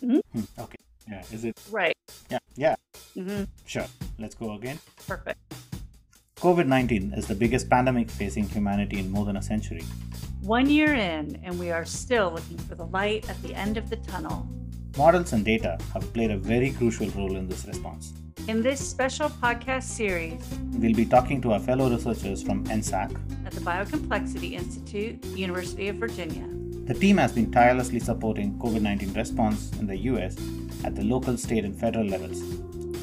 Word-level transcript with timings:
Hmm, 0.00 0.20
okay. 0.58 0.78
Yeah. 1.08 1.22
Is 1.32 1.44
it? 1.44 1.58
Right. 1.70 1.94
Yeah. 2.30 2.38
Yeah. 2.56 2.74
hmm 3.14 3.44
Sure. 3.66 3.86
Let's 4.18 4.34
go 4.34 4.54
again. 4.54 4.78
Perfect. 5.06 5.38
COVID 6.36 6.66
19 6.66 7.12
is 7.14 7.26
the 7.26 7.34
biggest 7.34 7.68
pandemic 7.68 8.10
facing 8.10 8.48
humanity 8.48 8.98
in 8.98 9.10
more 9.10 9.24
than 9.26 9.36
a 9.36 9.42
century. 9.42 9.82
One 10.42 10.70
year 10.70 10.94
in, 10.94 11.38
and 11.44 11.58
we 11.58 11.70
are 11.70 11.84
still 11.84 12.30
looking 12.32 12.56
for 12.58 12.74
the 12.74 12.86
light 12.86 13.28
at 13.28 13.40
the 13.42 13.54
end 13.54 13.76
of 13.76 13.90
the 13.90 13.96
tunnel. 13.96 14.46
Models 14.96 15.32
and 15.34 15.44
data 15.44 15.78
have 15.92 16.10
played 16.14 16.30
a 16.30 16.38
very 16.38 16.70
crucial 16.72 17.08
role 17.10 17.36
in 17.36 17.46
this 17.46 17.66
response. 17.66 18.12
In 18.48 18.62
this 18.62 18.80
special 18.80 19.28
podcast 19.28 19.82
series 19.84 20.40
We'll 20.72 20.94
be 20.94 21.04
talking 21.04 21.42
to 21.42 21.52
our 21.52 21.60
fellow 21.60 21.90
researchers 21.90 22.42
from 22.42 22.64
NSAC. 22.64 23.14
at 23.44 23.52
the 23.52 23.60
Biocomplexity 23.60 24.52
Institute, 24.52 25.22
University 25.36 25.88
of 25.88 25.96
Virginia. 25.96 26.48
The 26.90 26.98
team 26.98 27.18
has 27.18 27.30
been 27.30 27.52
tirelessly 27.52 28.00
supporting 28.00 28.58
COVID 28.58 28.80
19 28.80 29.12
response 29.12 29.70
in 29.78 29.86
the 29.86 29.96
US 30.10 30.36
at 30.82 30.96
the 30.96 31.04
local, 31.04 31.36
state, 31.36 31.64
and 31.64 31.78
federal 31.78 32.04
levels. 32.04 32.40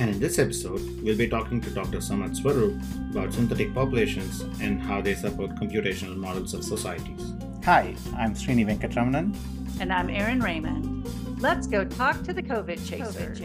And 0.01 0.09
in 0.09 0.19
this 0.19 0.39
episode, 0.39 0.81
we'll 1.01 1.15
be 1.15 1.29
talking 1.29 1.61
to 1.61 1.69
Dr. 1.69 1.99
Samarth 1.99 2.35
Swarup 2.35 2.75
about 3.11 3.33
synthetic 3.33 3.73
populations 3.73 4.41
and 4.59 4.81
how 4.81 4.99
they 4.99 5.15
support 5.15 5.51
computational 5.51 6.17
models 6.17 6.53
of 6.53 6.65
societies. 6.65 7.31
Hi, 7.63 7.95
I'm 8.17 8.33
Srini 8.33 8.65
Venkatramanan. 8.67 9.33
And 9.79 9.93
I'm 9.93 10.09
Erin 10.09 10.41
Raymond. 10.41 11.07
Let's 11.39 11.65
go 11.65 11.85
talk 11.85 12.23
to 12.23 12.33
the 12.33 12.43
COVID 12.43 12.85
chaser. 12.85 13.35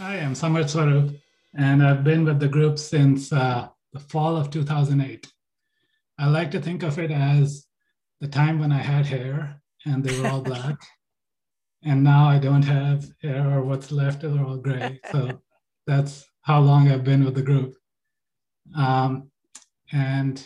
Hi, 0.00 0.18
I'm 0.18 0.34
Samarth 0.34 0.70
Swarup, 0.70 1.10
and 1.56 1.84
I've 1.84 2.04
been 2.04 2.24
with 2.24 2.38
the 2.38 2.46
group 2.46 2.78
since 2.78 3.32
uh, 3.32 3.66
the 3.92 3.98
fall 3.98 4.36
of 4.36 4.48
2008. 4.48 5.26
I 6.20 6.28
like 6.28 6.52
to 6.52 6.60
think 6.60 6.84
of 6.84 7.00
it 7.00 7.10
as 7.10 7.66
the 8.20 8.28
time 8.28 8.60
when 8.60 8.70
I 8.70 8.78
had 8.78 9.06
hair 9.06 9.60
and 9.84 10.04
they 10.04 10.16
were 10.20 10.28
all 10.28 10.40
black. 10.40 10.76
and 11.82 12.04
now 12.04 12.28
I 12.28 12.38
don't 12.38 12.62
have 12.62 13.06
hair, 13.20 13.50
or 13.50 13.62
what's 13.62 13.90
left 13.90 14.22
are 14.22 14.44
all 14.44 14.58
gray. 14.58 15.00
So 15.10 15.42
that's 15.88 16.24
how 16.42 16.60
long 16.60 16.88
I've 16.88 17.02
been 17.02 17.24
with 17.24 17.34
the 17.34 17.42
group. 17.42 17.74
Um, 18.76 19.32
and 19.90 20.40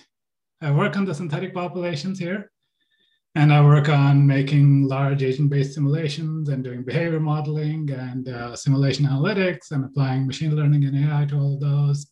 I 0.63 0.71
work 0.71 0.97
on 0.97 1.05
the 1.05 1.15
synthetic 1.15 1.53
populations 1.53 2.19
here. 2.19 2.52
And 3.35 3.51
I 3.51 3.65
work 3.65 3.89
on 3.89 4.27
making 4.27 4.89
large 4.89 5.23
agent-based 5.23 5.73
simulations 5.73 6.51
and 6.51 6.63
doing 6.63 6.83
behavior 6.83 7.19
modeling 7.19 7.91
and 7.91 8.29
uh, 8.29 8.55
simulation 8.55 9.07
analytics 9.07 9.71
and 9.71 9.87
applying 9.87 10.27
machine 10.27 10.55
learning 10.55 10.85
and 10.85 10.99
AI 10.99 11.25
to 11.27 11.37
all 11.37 11.55
of 11.55 11.61
those. 11.61 12.11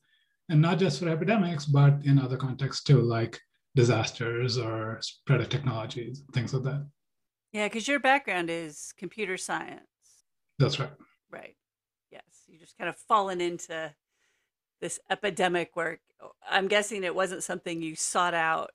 And 0.49 0.63
not 0.63 0.79
just 0.79 0.99
for 0.99 1.11
epidemics, 1.11 1.67
but 1.67 1.99
in 2.05 2.19
other 2.19 2.39
contexts 2.39 2.83
too, 2.83 3.03
like 3.03 3.39
disasters 3.75 4.57
or 4.57 4.99
spread 5.03 5.43
of 5.43 5.51
technologies, 5.51 6.23
things 6.33 6.55
like 6.55 6.63
that. 6.65 6.87
Yeah, 7.53 7.67
because 7.67 7.87
your 7.87 8.01
background 8.01 8.49
is 8.49 8.93
computer 8.97 9.37
science. 9.37 9.83
That's 10.59 10.81
right. 10.81 10.93
Right. 11.31 11.57
Yes. 12.11 12.23
You 12.47 12.59
just 12.59 12.79
kind 12.79 12.89
of 12.89 12.97
fallen 12.97 13.43
into 13.43 13.93
this 14.81 14.99
epidemic 15.11 15.77
work. 15.77 16.01
I'm 16.49 16.69
guessing 16.69 17.05
it 17.05 17.15
wasn't 17.15 17.43
something 17.43 17.83
you 17.83 17.95
sought 17.95 18.35
out 18.35 18.71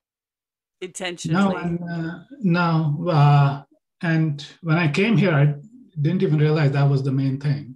intentionally. 0.86 1.53
No, 1.53 1.58
and, 1.58 1.80
uh, 1.89 2.19
no. 2.41 3.08
Uh, 3.09 3.64
and 4.02 4.45
when 4.61 4.78
I 4.78 4.88
came 4.89 5.17
here, 5.17 5.33
I 5.33 5.55
didn't 6.02 6.23
even 6.23 6.39
realize 6.39 6.72
that 6.72 6.89
was 6.89 7.03
the 7.03 7.11
main 7.11 7.39
thing. 7.39 7.75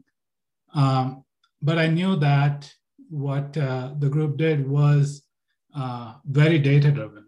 Um, 0.73 1.23
but 1.61 1.77
I 1.77 1.87
knew 1.87 2.15
that 2.17 2.71
what 3.09 3.57
uh, 3.57 3.93
the 3.97 4.09
group 4.09 4.37
did 4.37 4.67
was 4.67 5.23
uh, 5.75 6.15
very 6.25 6.59
data 6.59 6.91
driven 6.91 7.25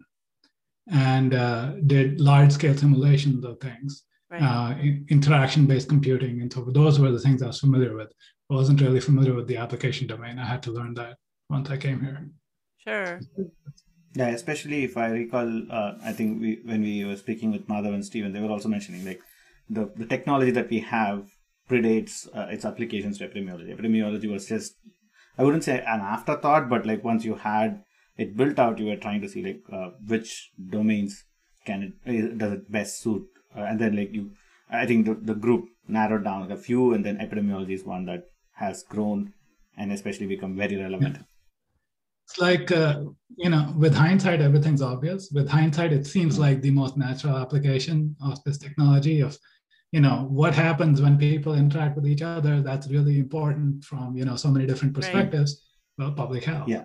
and 0.90 1.34
uh, 1.34 1.72
did 1.86 2.20
large 2.20 2.52
scale 2.52 2.76
simulations 2.76 3.44
of 3.44 3.60
things, 3.60 4.04
right. 4.30 4.42
uh, 4.42 4.78
interaction 5.08 5.66
based 5.66 5.88
computing. 5.88 6.40
And 6.42 6.52
so 6.52 6.64
those 6.64 6.98
were 6.98 7.10
the 7.10 7.18
things 7.18 7.42
I 7.42 7.48
was 7.48 7.60
familiar 7.60 7.94
with. 7.94 8.12
I 8.50 8.54
wasn't 8.54 8.80
really 8.80 9.00
familiar 9.00 9.34
with 9.34 9.46
the 9.46 9.56
application 9.56 10.06
domain. 10.06 10.38
I 10.38 10.44
had 10.44 10.62
to 10.64 10.70
learn 10.70 10.94
that 10.94 11.16
once 11.48 11.70
I 11.70 11.76
came 11.76 12.00
here. 12.00 12.28
sure. 12.78 13.20
Yeah, 14.14 14.28
especially 14.28 14.84
if 14.84 14.96
I 14.96 15.08
recall, 15.08 15.62
uh, 15.70 15.94
I 16.04 16.12
think 16.12 16.40
we, 16.40 16.60
when 16.64 16.82
we 16.82 17.04
were 17.04 17.16
speaking 17.16 17.50
with 17.50 17.66
Madhav 17.66 17.94
and 17.94 18.04
Stephen, 18.04 18.32
they 18.32 18.40
were 18.40 18.50
also 18.50 18.68
mentioning 18.68 19.04
like 19.06 19.20
the, 19.70 19.90
the 19.96 20.06
technology 20.06 20.50
that 20.50 20.68
we 20.68 20.80
have 20.80 21.30
predates 21.70 22.28
uh, 22.36 22.48
its 22.50 22.64
applications 22.64 23.18
to 23.18 23.28
epidemiology. 23.28 23.74
Epidemiology 23.74 24.30
was 24.30 24.46
just, 24.46 24.74
I 25.38 25.44
wouldn't 25.44 25.64
say 25.64 25.78
an 25.78 26.00
afterthought, 26.00 26.68
but 26.68 26.84
like 26.84 27.02
once 27.02 27.24
you 27.24 27.36
had 27.36 27.82
it 28.18 28.36
built 28.36 28.58
out, 28.58 28.78
you 28.78 28.86
were 28.86 28.96
trying 28.96 29.22
to 29.22 29.28
see 29.28 29.42
like 29.42 29.62
uh, 29.72 29.90
which 30.06 30.50
domains 30.70 31.24
can 31.64 31.94
it 32.04 32.36
does 32.36 32.52
it 32.52 32.70
best 32.70 33.00
suit, 33.00 33.22
uh, 33.56 33.60
and 33.60 33.80
then 33.80 33.96
like 33.96 34.12
you, 34.12 34.32
I 34.70 34.84
think 34.84 35.06
the, 35.06 35.14
the 35.14 35.34
group 35.34 35.66
narrowed 35.88 36.24
down 36.24 36.52
a 36.52 36.56
few, 36.56 36.92
and 36.92 37.06
then 37.06 37.16
epidemiology 37.16 37.70
is 37.70 37.84
one 37.84 38.04
that 38.06 38.24
has 38.56 38.82
grown 38.82 39.32
and 39.78 39.90
especially 39.90 40.26
become 40.26 40.56
very 40.56 40.76
relevant. 40.76 41.18
It's 42.32 42.40
like, 42.40 42.72
uh, 42.72 43.04
you 43.36 43.50
know, 43.50 43.74
with 43.76 43.94
hindsight, 43.94 44.40
everything's 44.40 44.80
obvious. 44.80 45.30
With 45.32 45.50
hindsight, 45.50 45.92
it 45.92 46.06
seems 46.06 46.38
like 46.38 46.62
the 46.62 46.70
most 46.70 46.96
natural 46.96 47.36
application 47.36 48.16
of 48.24 48.42
this 48.44 48.56
technology 48.56 49.20
of, 49.20 49.36
you 49.90 50.00
know, 50.00 50.26
what 50.30 50.54
happens 50.54 51.02
when 51.02 51.18
people 51.18 51.52
interact 51.54 51.94
with 51.94 52.06
each 52.06 52.22
other. 52.22 52.62
That's 52.62 52.88
really 52.88 53.18
important 53.18 53.84
from, 53.84 54.16
you 54.16 54.24
know, 54.24 54.36
so 54.36 54.48
many 54.48 54.64
different 54.66 54.96
Right. 54.96 55.02
perspectives. 55.02 55.62
Well, 55.98 56.12
public 56.12 56.44
health. 56.44 56.68
Yeah. 56.68 56.84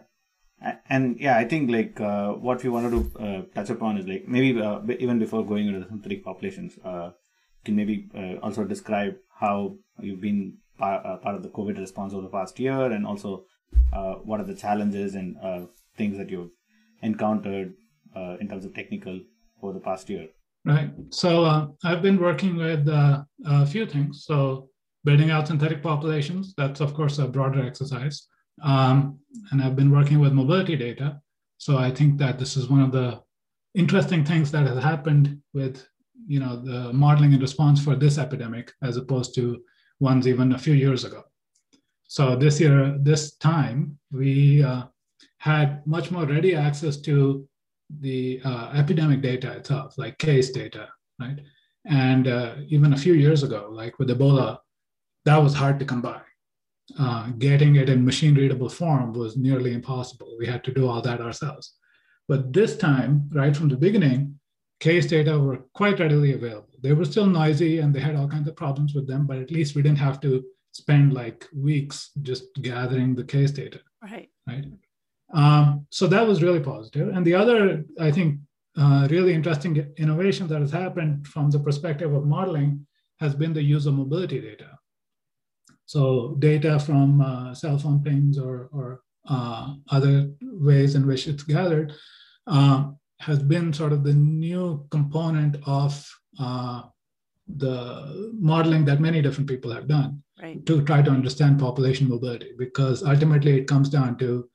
And 0.90 1.18
yeah 1.20 1.38
i 1.38 1.46
think 1.46 1.70
like 1.70 2.02
uh, 2.02 2.32
what 2.34 2.64
we 2.64 2.70
wanted 2.70 2.92
to 2.96 3.20
uh, 3.26 3.42
touch 3.54 3.70
upon 3.70 3.98
is 4.00 4.08
like 4.08 4.28
maybe 4.28 4.60
uh, 4.60 4.80
even 5.00 5.20
before 5.20 5.46
going 5.46 5.68
into 5.68 5.80
the 5.82 5.86
synthetic 5.88 6.24
populations 6.26 6.80
uh, 6.84 7.12
can 7.64 7.76
maybe 7.76 8.10
uh, 8.16 8.36
also 8.46 8.64
describe 8.64 9.16
how 9.30 9.78
you've 10.02 10.20
been 10.20 10.58
uh, 10.80 11.18
part 11.18 11.36
of 11.36 11.44
the 11.44 11.50
covid 11.50 11.78
response 11.78 12.12
over 12.12 12.24
the 12.24 12.36
past 12.40 12.60
year 12.60 12.92
and 12.92 13.06
also 13.06 13.46
uh, 13.94 14.16
what 14.16 14.40
are 14.40 14.46
the 14.46 14.56
challenges 14.56 15.16
and 15.16 15.38
uh, 15.42 15.62
things 15.98 16.18
that 16.18 16.30
you've 16.30 16.52
encountered 17.02 17.74
uh, 18.16 18.38
in 18.40 18.48
terms 18.48 18.66
of 18.66 18.74
technical 18.74 19.20
over 19.62 19.74
the 19.74 19.80
past 19.80 20.10
year 20.10 20.28
Right. 20.68 20.92
So 21.12 21.46
uh, 21.46 21.68
I've 21.86 22.02
been 22.02 22.20
working 22.20 22.58
with 22.58 22.90
uh, 22.90 23.24
a 23.46 23.66
few 23.66 23.86
things. 23.86 24.26
So 24.26 24.70
building 25.06 25.32
out 25.32 25.48
synthetic 25.48 25.82
populations, 25.82 26.54
that's 26.58 26.82
of 26.82 26.94
course 26.94 27.20
a 27.20 27.28
broader 27.28 27.66
exercise. 27.66 28.28
Um, 28.62 29.18
and 29.52 29.62
I've 29.62 29.78
been 29.78 29.92
working 29.92 30.20
with 30.20 30.34
mobility 30.34 30.76
data. 30.76 31.22
So 31.58 31.78
I 31.78 31.90
think 31.90 32.18
that 32.18 32.38
this 32.38 32.58
is 32.58 32.70
one 32.70 32.82
of 32.82 32.92
the 32.92 33.22
interesting 33.76 34.26
things 34.26 34.52
that 34.52 34.68
has 34.68 34.84
happened 34.84 35.40
with, 35.54 35.88
you 36.28 36.42
know, 36.42 36.62
the 36.62 36.92
modeling 36.92 37.32
and 37.32 37.42
response 37.42 37.82
for 37.82 37.96
this 37.96 38.18
epidemic 38.18 38.74
as 38.82 38.98
opposed 38.98 39.36
to 39.36 39.64
ones 40.02 40.28
even 40.28 40.52
a 40.52 40.60
few 40.60 40.74
years 40.74 41.06
ago. 41.06 41.24
So 42.08 42.36
this 42.36 42.60
year, 42.60 42.98
this 43.00 43.36
time, 43.36 44.00
we 44.12 44.64
uh, 44.64 44.84
had 45.40 45.86
much 45.86 46.10
more 46.10 46.26
ready 46.26 46.56
access 46.56 46.98
to 47.02 47.48
the 48.00 48.42
uh, 48.44 48.72
epidemic 48.74 49.22
data 49.22 49.52
itself, 49.52 49.98
like 49.98 50.18
case 50.18 50.52
data, 50.52 50.88
right? 51.20 51.40
And 51.86 52.28
uh, 52.28 52.56
even 52.68 52.94
a 52.94 52.98
few 52.98 53.14
years 53.14 53.44
ago, 53.44 53.70
like 53.72 54.00
with 54.00 54.10
Ebola, 54.10 54.58
that 55.26 55.38
was 55.38 55.54
hard 55.54 55.80
to 55.80 55.86
come 55.86 56.02
by. 56.02 56.22
Uh, 56.98 57.28
getting 57.38 57.76
it 57.76 57.90
in 57.90 58.06
machine 58.06 58.36
readable 58.36 58.70
form 58.70 59.12
was 59.12 59.36
nearly 59.36 59.74
impossible. 59.74 60.36
We 60.40 60.48
had 60.48 60.64
to 60.64 60.74
do 60.74 60.88
all 60.88 61.02
that 61.02 61.20
ourselves. 61.20 61.74
But 62.30 62.54
this 62.54 62.78
time, 62.78 63.30
right 63.34 63.56
from 63.56 63.68
the 63.68 63.76
beginning, 63.76 64.40
case 64.80 65.08
data 65.08 65.38
were 65.38 65.60
quite 65.74 66.00
readily 66.00 66.34
available. 66.34 66.74
They 66.82 66.94
were 66.94 67.06
still 67.06 67.26
noisy 67.26 67.80
and 67.80 67.94
they 67.94 68.00
had 68.00 68.16
all 68.16 68.28
kinds 68.28 68.48
of 68.48 68.56
problems 68.56 68.94
with 68.94 69.08
them, 69.08 69.28
but 69.28 69.38
at 69.38 69.52
least 69.52 69.76
we 69.76 69.82
didn't 69.82 69.98
have 69.98 70.22
to 70.22 70.46
spend 70.82 71.14
like 71.22 71.40
weeks 71.68 71.98
just 72.30 72.46
gathering 72.70 73.10
the 73.16 73.28
case 73.34 73.52
data 73.52 73.80
Right. 74.12 74.30
right? 74.50 74.66
Um, 75.34 75.64
so 75.90 76.04
that 76.08 76.26
was 76.30 76.44
really 76.46 76.64
positive. 76.74 77.08
And 77.14 77.26
the 77.26 77.36
other, 77.42 77.84
I 78.00 78.12
think, 78.12 78.30
uh, 78.78 79.08
really 79.10 79.34
interesting 79.34 79.74
innovation 79.98 80.48
that 80.48 80.62
has 80.62 80.72
happened 80.72 81.28
from 81.28 81.50
the 81.50 81.60
perspective 81.68 82.14
of 82.14 82.26
modeling 82.38 82.86
has 83.24 83.34
been 83.42 83.54
the 83.54 83.64
use 83.76 83.86
of 83.88 83.96
mobility 83.96 84.40
data. 84.40 84.70
So 85.86 86.36
data 86.40 86.80
from 86.80 87.22
uh, 87.22 87.54
cell 87.62 87.78
phone 87.80 88.04
pings 88.04 88.38
or, 88.38 88.70
or 88.72 89.02
uh, 89.28 89.74
other 89.90 90.16
ways 90.42 90.96
in 90.96 91.08
which 91.08 91.28
it's 91.28 91.44
gathered 91.44 91.94
uh, 92.46 92.92
has 93.20 93.40
been 93.54 93.74
sort 93.74 93.94
of 93.94 94.04
the 94.04 94.14
new 94.14 94.86
component 94.92 95.58
of 95.66 95.92
uh, 96.40 96.84
the 97.48 98.32
modeling 98.40 98.86
that 98.86 99.00
many 99.08 99.22
different 99.22 99.50
people 99.50 99.72
have 99.72 99.88
done 99.88 100.22
Right. 100.42 100.64
to 100.68 100.84
try 100.84 101.02
to 101.02 101.10
understand 101.10 101.60
population 101.60 102.08
mobility 102.08 102.52
because 102.58 103.02
ultimately 103.02 103.58
it 103.58 103.68
comes 103.68 103.90
down 103.90 104.18
to 104.20 104.48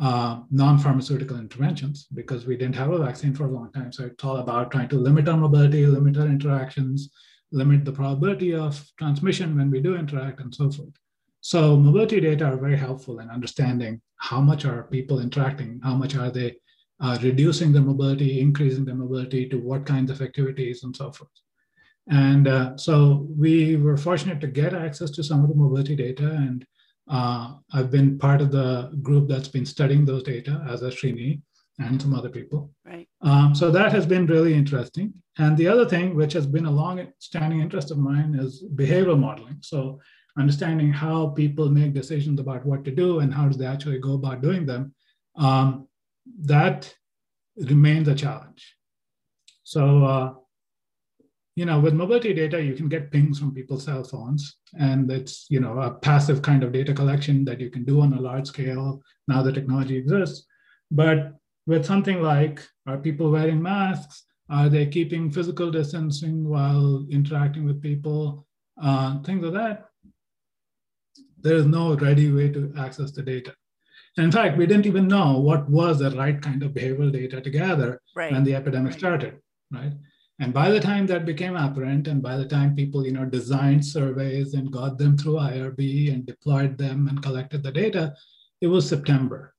uh, 0.00 0.40
non-pharmaceutical 0.50 1.38
interventions 1.38 2.06
because 2.14 2.46
we 2.46 2.56
didn't 2.56 2.76
have 2.76 2.90
a 2.90 2.98
vaccine 2.98 3.34
for 3.34 3.46
a 3.46 3.50
long 3.50 3.72
time. 3.72 3.92
So 3.92 4.04
it's 4.04 4.22
all 4.22 4.36
about 4.36 4.70
trying 4.70 4.88
to 4.90 4.96
limit 4.96 5.28
our 5.28 5.36
mobility, 5.36 5.86
limit 5.86 6.16
our 6.18 6.26
interactions, 6.26 7.10
limit 7.50 7.84
the 7.84 7.92
probability 7.92 8.54
of 8.54 8.84
transmission 8.98 9.56
when 9.56 9.70
we 9.70 9.80
do 9.80 9.96
interact, 9.96 10.40
and 10.40 10.54
so 10.54 10.70
forth. 10.70 10.94
So 11.40 11.76
mobility 11.76 12.20
data 12.20 12.46
are 12.46 12.56
very 12.56 12.76
helpful 12.76 13.20
in 13.20 13.28
understanding 13.28 14.00
how 14.16 14.40
much 14.40 14.64
are 14.64 14.84
people 14.84 15.20
interacting, 15.20 15.80
how 15.82 15.94
much 15.94 16.16
are 16.16 16.30
they 16.30 16.56
uh, 17.00 17.18
reducing 17.22 17.72
their 17.72 17.82
mobility, 17.82 18.40
increasing 18.40 18.84
their 18.84 18.94
mobility 18.94 19.48
to 19.48 19.58
what 19.58 19.84
kinds 19.84 20.10
of 20.10 20.22
activities 20.22 20.84
and 20.84 20.96
so 20.96 21.12
forth. 21.12 21.30
And 22.10 22.48
uh, 22.48 22.76
so 22.76 23.26
we 23.36 23.76
were 23.76 23.96
fortunate 23.96 24.40
to 24.42 24.46
get 24.46 24.74
access 24.74 25.10
to 25.12 25.24
some 25.24 25.42
of 25.42 25.48
the 25.48 25.54
mobility 25.54 25.96
data. 25.96 26.30
And 26.30 26.66
uh, 27.08 27.54
I've 27.72 27.90
been 27.90 28.18
part 28.18 28.40
of 28.40 28.50
the 28.50 28.92
group 29.02 29.28
that's 29.28 29.48
been 29.48 29.66
studying 29.66 30.04
those 30.04 30.22
data 30.22 30.64
as 30.68 30.82
a 30.82 30.88
Srini 30.88 31.40
and 31.78 32.00
some 32.00 32.14
other 32.14 32.28
people. 32.28 32.70
Right. 32.84 33.08
Um, 33.22 33.54
so 33.54 33.70
that 33.70 33.92
has 33.92 34.06
been 34.06 34.26
really 34.26 34.54
interesting. 34.54 35.12
And 35.38 35.56
the 35.56 35.66
other 35.66 35.86
thing, 35.88 36.14
which 36.14 36.32
has 36.34 36.46
been 36.46 36.66
a 36.66 36.70
long-standing 36.70 37.60
interest 37.60 37.90
of 37.90 37.98
mine, 37.98 38.36
is 38.38 38.64
behavioral 38.74 39.18
modeling. 39.18 39.58
So 39.60 40.00
understanding 40.38 40.92
how 40.92 41.28
people 41.28 41.68
make 41.70 41.94
decisions 41.94 42.38
about 42.38 42.66
what 42.66 42.84
to 42.84 42.90
do 42.90 43.20
and 43.20 43.32
how 43.32 43.48
do 43.48 43.56
they 43.56 43.66
actually 43.66 43.98
go 43.98 44.14
about 44.14 44.42
doing 44.42 44.66
them. 44.66 44.94
Um, 45.36 45.88
that 46.42 46.94
remains 47.56 48.08
a 48.08 48.14
challenge. 48.14 48.76
So, 49.62 50.04
uh, 50.04 50.34
you 51.56 51.64
know, 51.64 51.78
with 51.78 51.94
mobility 51.94 52.34
data, 52.34 52.60
you 52.62 52.74
can 52.74 52.88
get 52.88 53.12
pings 53.12 53.38
from 53.38 53.54
people's 53.54 53.84
cell 53.84 54.02
phones, 54.02 54.56
and 54.78 55.10
it's 55.10 55.46
you 55.50 55.60
know 55.60 55.78
a 55.80 55.90
passive 55.92 56.42
kind 56.42 56.64
of 56.64 56.72
data 56.72 56.92
collection 56.92 57.44
that 57.44 57.60
you 57.60 57.70
can 57.70 57.84
do 57.84 58.00
on 58.00 58.12
a 58.12 58.20
large 58.20 58.48
scale. 58.48 59.00
Now 59.28 59.42
the 59.42 59.52
technology 59.52 59.96
exists, 59.96 60.46
but 60.90 61.34
with 61.66 61.86
something 61.86 62.20
like 62.22 62.60
are 62.86 62.98
people 62.98 63.30
wearing 63.30 63.62
masks? 63.62 64.24
Are 64.50 64.68
they 64.68 64.84
keeping 64.86 65.30
physical 65.30 65.70
distancing 65.70 66.46
while 66.46 67.06
interacting 67.10 67.64
with 67.64 67.80
people? 67.80 68.46
Uh, 68.80 69.22
things 69.22 69.42
like 69.44 69.54
that. 69.54 69.86
There 71.40 71.54
is 71.56 71.66
no 71.66 71.94
ready 71.96 72.30
way 72.30 72.50
to 72.50 72.72
access 72.76 73.12
the 73.12 73.22
data. 73.22 73.54
And 74.16 74.24
in 74.26 74.32
fact, 74.32 74.58
we 74.58 74.66
didn't 74.66 74.86
even 74.86 75.08
know 75.08 75.38
what 75.38 75.68
was 75.70 76.00
the 76.00 76.10
right 76.10 76.40
kind 76.40 76.62
of 76.62 76.72
behavioral 76.72 77.12
data 77.12 77.40
to 77.40 77.50
gather 77.50 78.00
Right. 78.14 78.32
when 78.32 78.44
the 78.44 78.54
epidemic 78.54 78.92
Right. 78.92 78.98
started, 78.98 79.38
right? 79.72 79.92
And 80.40 80.52
by 80.52 80.70
the 80.70 80.80
time 80.80 81.06
that 81.06 81.26
became 81.26 81.54
apparent, 81.56 82.08
and 82.08 82.20
by 82.20 82.36
the 82.36 82.44
time 82.46 82.74
people, 82.74 83.06
you 83.06 83.12
know, 83.12 83.24
designed 83.24 83.84
surveys 83.86 84.54
and 84.54 84.70
got 84.72 84.98
them 84.98 85.16
through 85.16 85.34
IRB 85.34 86.12
and 86.12 86.26
deployed 86.26 86.76
them 86.76 87.06
and 87.08 87.22
collected 87.22 87.62
the 87.62 87.70
data, 87.70 88.14
it 88.60 88.66
was 88.66 88.88
September, 88.88 89.54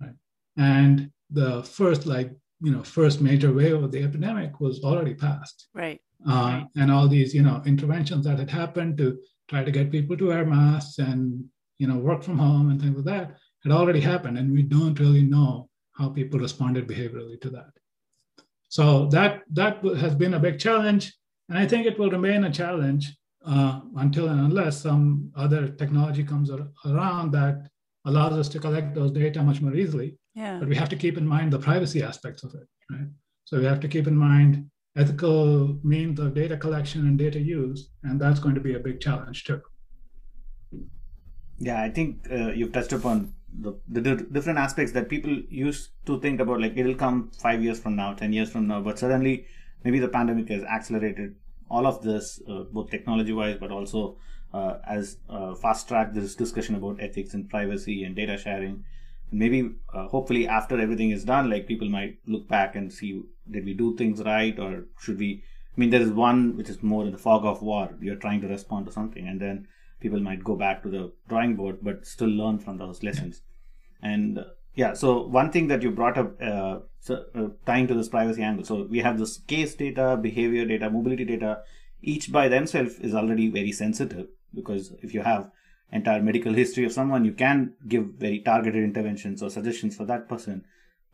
right? 0.00 0.12
And 0.58 1.10
the 1.30 1.62
first, 1.62 2.04
like, 2.04 2.30
you 2.60 2.70
know, 2.70 2.82
first 2.82 3.20
major 3.22 3.52
wave 3.52 3.82
of 3.82 3.92
the 3.92 4.02
epidemic 4.02 4.60
was 4.60 4.82
already 4.84 5.14
past. 5.14 5.68
Right. 5.74 6.00
Uh, 6.26 6.32
Right. 6.32 6.66
and 6.76 6.90
all 6.90 7.08
these, 7.08 7.34
you 7.34 7.42
know, 7.42 7.62
interventions 7.66 8.24
that 8.26 8.38
had 8.38 8.50
happened 8.50 8.98
to 8.98 9.18
try 9.48 9.64
to 9.64 9.70
get 9.70 9.90
people 9.90 10.16
to 10.16 10.28
wear 10.28 10.44
masks 10.46 10.98
and, 10.98 11.44
you 11.78 11.86
know, 11.86 11.96
work 11.98 12.22
from 12.22 12.38
home 12.38 12.70
and 12.70 12.80
things 12.80 12.96
like 12.96 13.04
that 13.06 13.36
had 13.62 13.72
already 13.72 14.00
happened. 14.00 14.38
And 14.38 14.52
we 14.52 14.62
don't 14.62 14.98
really 15.00 15.22
know 15.22 15.68
how 15.92 16.08
people 16.10 16.38
responded 16.40 16.86
behaviorally 16.86 17.40
to 17.40 17.50
that. 17.50 17.70
So 18.68 19.06
that 19.06 19.42
that 19.52 19.84
has 19.98 20.14
been 20.14 20.34
a 20.34 20.40
big 20.40 20.58
challenge, 20.58 21.12
and 21.48 21.58
I 21.58 21.66
think 21.66 21.86
it 21.86 21.98
will 21.98 22.10
remain 22.10 22.44
a 22.44 22.52
challenge 22.52 23.14
uh, 23.46 23.80
until 23.96 24.28
and 24.28 24.40
unless 24.40 24.80
some 24.80 25.30
other 25.36 25.68
technology 25.68 26.24
comes 26.24 26.50
ar- 26.50 26.68
around 26.86 27.32
that 27.32 27.68
allows 28.06 28.34
us 28.34 28.48
to 28.50 28.58
collect 28.58 28.94
those 28.94 29.12
data 29.12 29.42
much 29.42 29.60
more 29.60 29.74
easily. 29.74 30.16
Yeah. 30.34 30.58
But 30.58 30.68
we 30.68 30.76
have 30.76 30.88
to 30.88 30.96
keep 30.96 31.16
in 31.16 31.26
mind 31.26 31.52
the 31.52 31.58
privacy 31.58 32.02
aspects 32.02 32.42
of 32.42 32.54
it, 32.54 32.66
right? 32.90 33.08
So 33.44 33.58
we 33.58 33.64
have 33.64 33.80
to 33.80 33.88
keep 33.88 34.06
in 34.06 34.16
mind 34.16 34.68
ethical 34.96 35.78
means 35.82 36.18
of 36.20 36.34
data 36.34 36.56
collection 36.56 37.06
and 37.06 37.18
data 37.18 37.38
use, 37.38 37.90
and 38.02 38.20
that's 38.20 38.40
going 38.40 38.54
to 38.54 38.60
be 38.60 38.74
a 38.74 38.78
big 38.78 39.00
challenge 39.00 39.44
too. 39.44 39.60
Yeah, 41.58 41.80
I 41.80 41.90
think 41.90 42.26
uh, 42.30 42.50
you've 42.52 42.72
touched 42.72 42.92
upon 42.92 43.32
the, 43.60 43.78
the 43.88 44.00
di- 44.00 44.24
different 44.32 44.58
aspects 44.58 44.92
that 44.92 45.08
people 45.08 45.32
used 45.48 45.90
to 46.06 46.20
think 46.20 46.40
about, 46.40 46.60
like 46.60 46.76
it'll 46.76 46.94
come 46.94 47.30
five 47.38 47.62
years 47.62 47.78
from 47.78 47.96
now, 47.96 48.14
10 48.14 48.32
years 48.32 48.50
from 48.50 48.66
now, 48.66 48.80
but 48.80 48.98
suddenly 48.98 49.46
maybe 49.84 49.98
the 49.98 50.08
pandemic 50.08 50.48
has 50.48 50.64
accelerated 50.64 51.36
all 51.70 51.86
of 51.86 52.02
this, 52.02 52.40
uh, 52.48 52.64
both 52.72 52.90
technology 52.90 53.32
wise, 53.32 53.56
but 53.58 53.70
also 53.70 54.16
uh, 54.52 54.78
as 54.86 55.16
uh, 55.28 55.54
fast 55.54 55.88
track 55.88 56.12
this 56.12 56.34
discussion 56.34 56.74
about 56.74 57.00
ethics 57.00 57.34
and 57.34 57.48
privacy 57.50 58.04
and 58.04 58.14
data 58.14 58.36
sharing. 58.38 58.84
And 59.30 59.40
maybe, 59.40 59.70
uh, 59.92 60.06
hopefully, 60.08 60.46
after 60.46 60.80
everything 60.80 61.10
is 61.10 61.24
done, 61.24 61.50
like 61.50 61.66
people 61.66 61.88
might 61.88 62.18
look 62.26 62.48
back 62.48 62.76
and 62.76 62.92
see 62.92 63.22
did 63.50 63.64
we 63.64 63.74
do 63.74 63.96
things 63.96 64.22
right 64.22 64.58
or 64.58 64.84
should 65.00 65.18
we? 65.18 65.42
I 65.76 65.80
mean, 65.80 65.90
there 65.90 66.00
is 66.00 66.10
one 66.10 66.56
which 66.56 66.68
is 66.68 66.82
more 66.82 67.04
in 67.04 67.12
the 67.12 67.18
fog 67.18 67.44
of 67.44 67.62
war. 67.62 67.90
You're 68.00 68.16
trying 68.16 68.40
to 68.42 68.48
respond 68.48 68.86
to 68.86 68.92
something, 68.92 69.26
and 69.26 69.40
then 69.40 69.66
people 70.00 70.20
might 70.20 70.44
go 70.44 70.56
back 70.56 70.82
to 70.82 70.90
the 70.90 71.12
drawing 71.28 71.56
board 71.56 71.78
but 71.82 72.06
still 72.06 72.28
learn 72.28 72.58
from 72.58 72.78
those 72.78 73.02
lessons. 73.02 73.42
And 74.02 74.38
uh, 74.38 74.44
yeah 74.74 74.92
so 74.92 75.26
one 75.26 75.50
thing 75.50 75.68
that 75.68 75.82
you 75.82 75.90
brought 75.90 76.18
up 76.18 76.40
uh, 76.42 76.78
so, 77.00 77.24
uh, 77.34 77.48
tying 77.66 77.86
to 77.86 77.94
this 77.94 78.08
privacy 78.08 78.42
angle 78.42 78.64
so 78.64 78.86
we 78.90 78.98
have 78.98 79.18
this 79.18 79.38
case 79.38 79.74
data 79.74 80.18
behavior 80.20 80.64
data 80.64 80.90
mobility 80.90 81.24
data. 81.24 81.62
Each 82.02 82.30
by 82.30 82.48
themselves 82.48 82.98
is 82.98 83.14
already 83.14 83.48
very 83.48 83.72
sensitive 83.72 84.26
because 84.54 84.92
if 85.02 85.14
you 85.14 85.22
have 85.22 85.50
entire 85.92 86.22
medical 86.22 86.52
history 86.52 86.84
of 86.84 86.92
someone 86.92 87.24
you 87.24 87.32
can 87.32 87.74
give 87.88 88.04
very 88.18 88.40
targeted 88.40 88.82
interventions 88.82 89.42
or 89.42 89.50
suggestions 89.50 89.96
for 89.96 90.04
that 90.06 90.28
person. 90.28 90.64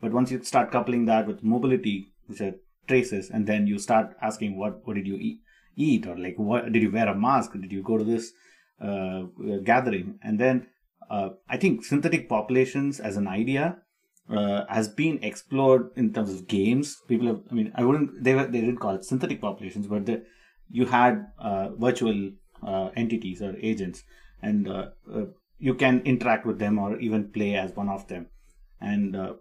But 0.01 0.11
once 0.11 0.31
you 0.31 0.43
start 0.43 0.71
coupling 0.71 1.05
that 1.05 1.27
with 1.27 1.43
mobility 1.43 2.11
which 2.27 2.41
are 2.41 2.55
traces 2.87 3.29
and 3.29 3.47
then 3.47 3.67
you 3.67 3.77
start 3.77 4.15
asking 4.21 4.57
what 4.57 4.85
what 4.85 4.95
did 4.95 5.07
you 5.07 5.15
eat 5.15 5.41
eat? 5.77 6.07
or 6.07 6.17
like 6.17 6.35
what 6.37 6.71
did 6.71 6.81
you 6.81 6.91
wear 6.91 7.07
a 7.07 7.15
mask? 7.15 7.53
Did 7.53 7.71
you 7.71 7.83
go 7.83 7.97
to 7.97 8.03
this 8.03 8.33
gathering. 9.63 10.19
And 10.23 10.39
then 10.39 10.67
uh, 11.09 11.29
I 11.49 11.57
think 11.57 11.83
synthetic 11.83 12.29
populations 12.29 12.99
as 12.99 13.17
an 13.17 13.27
idea 13.27 13.77
uh, 14.29 14.63
has 14.69 14.87
been 14.87 15.19
explored 15.23 15.89
in 15.95 16.13
terms 16.13 16.29
of 16.29 16.47
games. 16.47 16.97
People 17.07 17.27
have, 17.27 17.41
I 17.51 17.53
mean, 17.53 17.71
I 17.75 17.83
wouldn't, 17.83 18.23
they 18.23 18.33
were, 18.33 18.45
they 18.45 18.61
didn't 18.61 18.77
call 18.77 18.95
it 18.95 19.03
synthetic 19.03 19.41
populations, 19.41 19.87
but 19.87 20.05
the, 20.05 20.23
you 20.69 20.85
had 20.85 21.27
uh, 21.37 21.69
virtual 21.77 22.31
uh, 22.65 22.89
entities 22.95 23.41
or 23.41 23.55
agents 23.61 24.03
and 24.41 24.69
uh, 24.69 24.85
uh, 25.13 25.25
you 25.59 25.75
can 25.75 26.01
interact 26.05 26.45
with 26.45 26.59
them 26.59 26.79
or 26.79 26.97
even 26.99 27.31
play 27.31 27.55
as 27.55 27.75
one 27.75 27.89
of 27.89 28.07
them. 28.07 28.27
And 28.79 29.15
uh, 29.15 29.33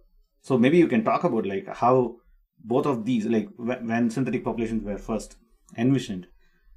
so 0.42 0.58
maybe 0.58 0.78
you 0.78 0.88
can 0.88 1.04
talk 1.04 1.24
about 1.24 1.46
like 1.46 1.68
how 1.68 2.16
both 2.62 2.86
of 2.86 3.04
these, 3.04 3.26
like 3.26 3.48
when, 3.56 3.86
when 3.86 4.10
synthetic 4.10 4.44
populations 4.44 4.82
were 4.82 4.98
first 4.98 5.36
envisioned, 5.76 6.26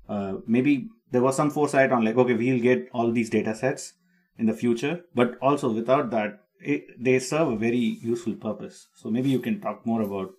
uh, 0.08 0.36
maybe 0.46 0.90
there 1.14 1.26
was 1.26 1.36
some 1.40 1.52
foresight 1.58 1.92
on 1.96 2.06
like 2.06 2.18
okay 2.24 2.38
we'll 2.44 2.64
get 2.70 2.88
all 2.94 3.12
these 3.18 3.30
data 3.30 3.56
sets 3.64 3.94
in 4.38 4.46
the 4.52 4.60
future 4.62 4.96
but 5.16 5.38
also 5.42 5.72
without 5.80 6.10
that 6.12 6.40
it, 6.60 6.86
they 7.08 7.18
serve 7.20 7.50
a 7.50 7.62
very 7.68 7.86
useful 8.12 8.36
purpose 8.48 8.88
so 9.02 9.10
maybe 9.10 9.30
you 9.30 9.40
can 9.40 9.60
talk 9.66 9.86
more 9.86 10.02
about 10.02 10.30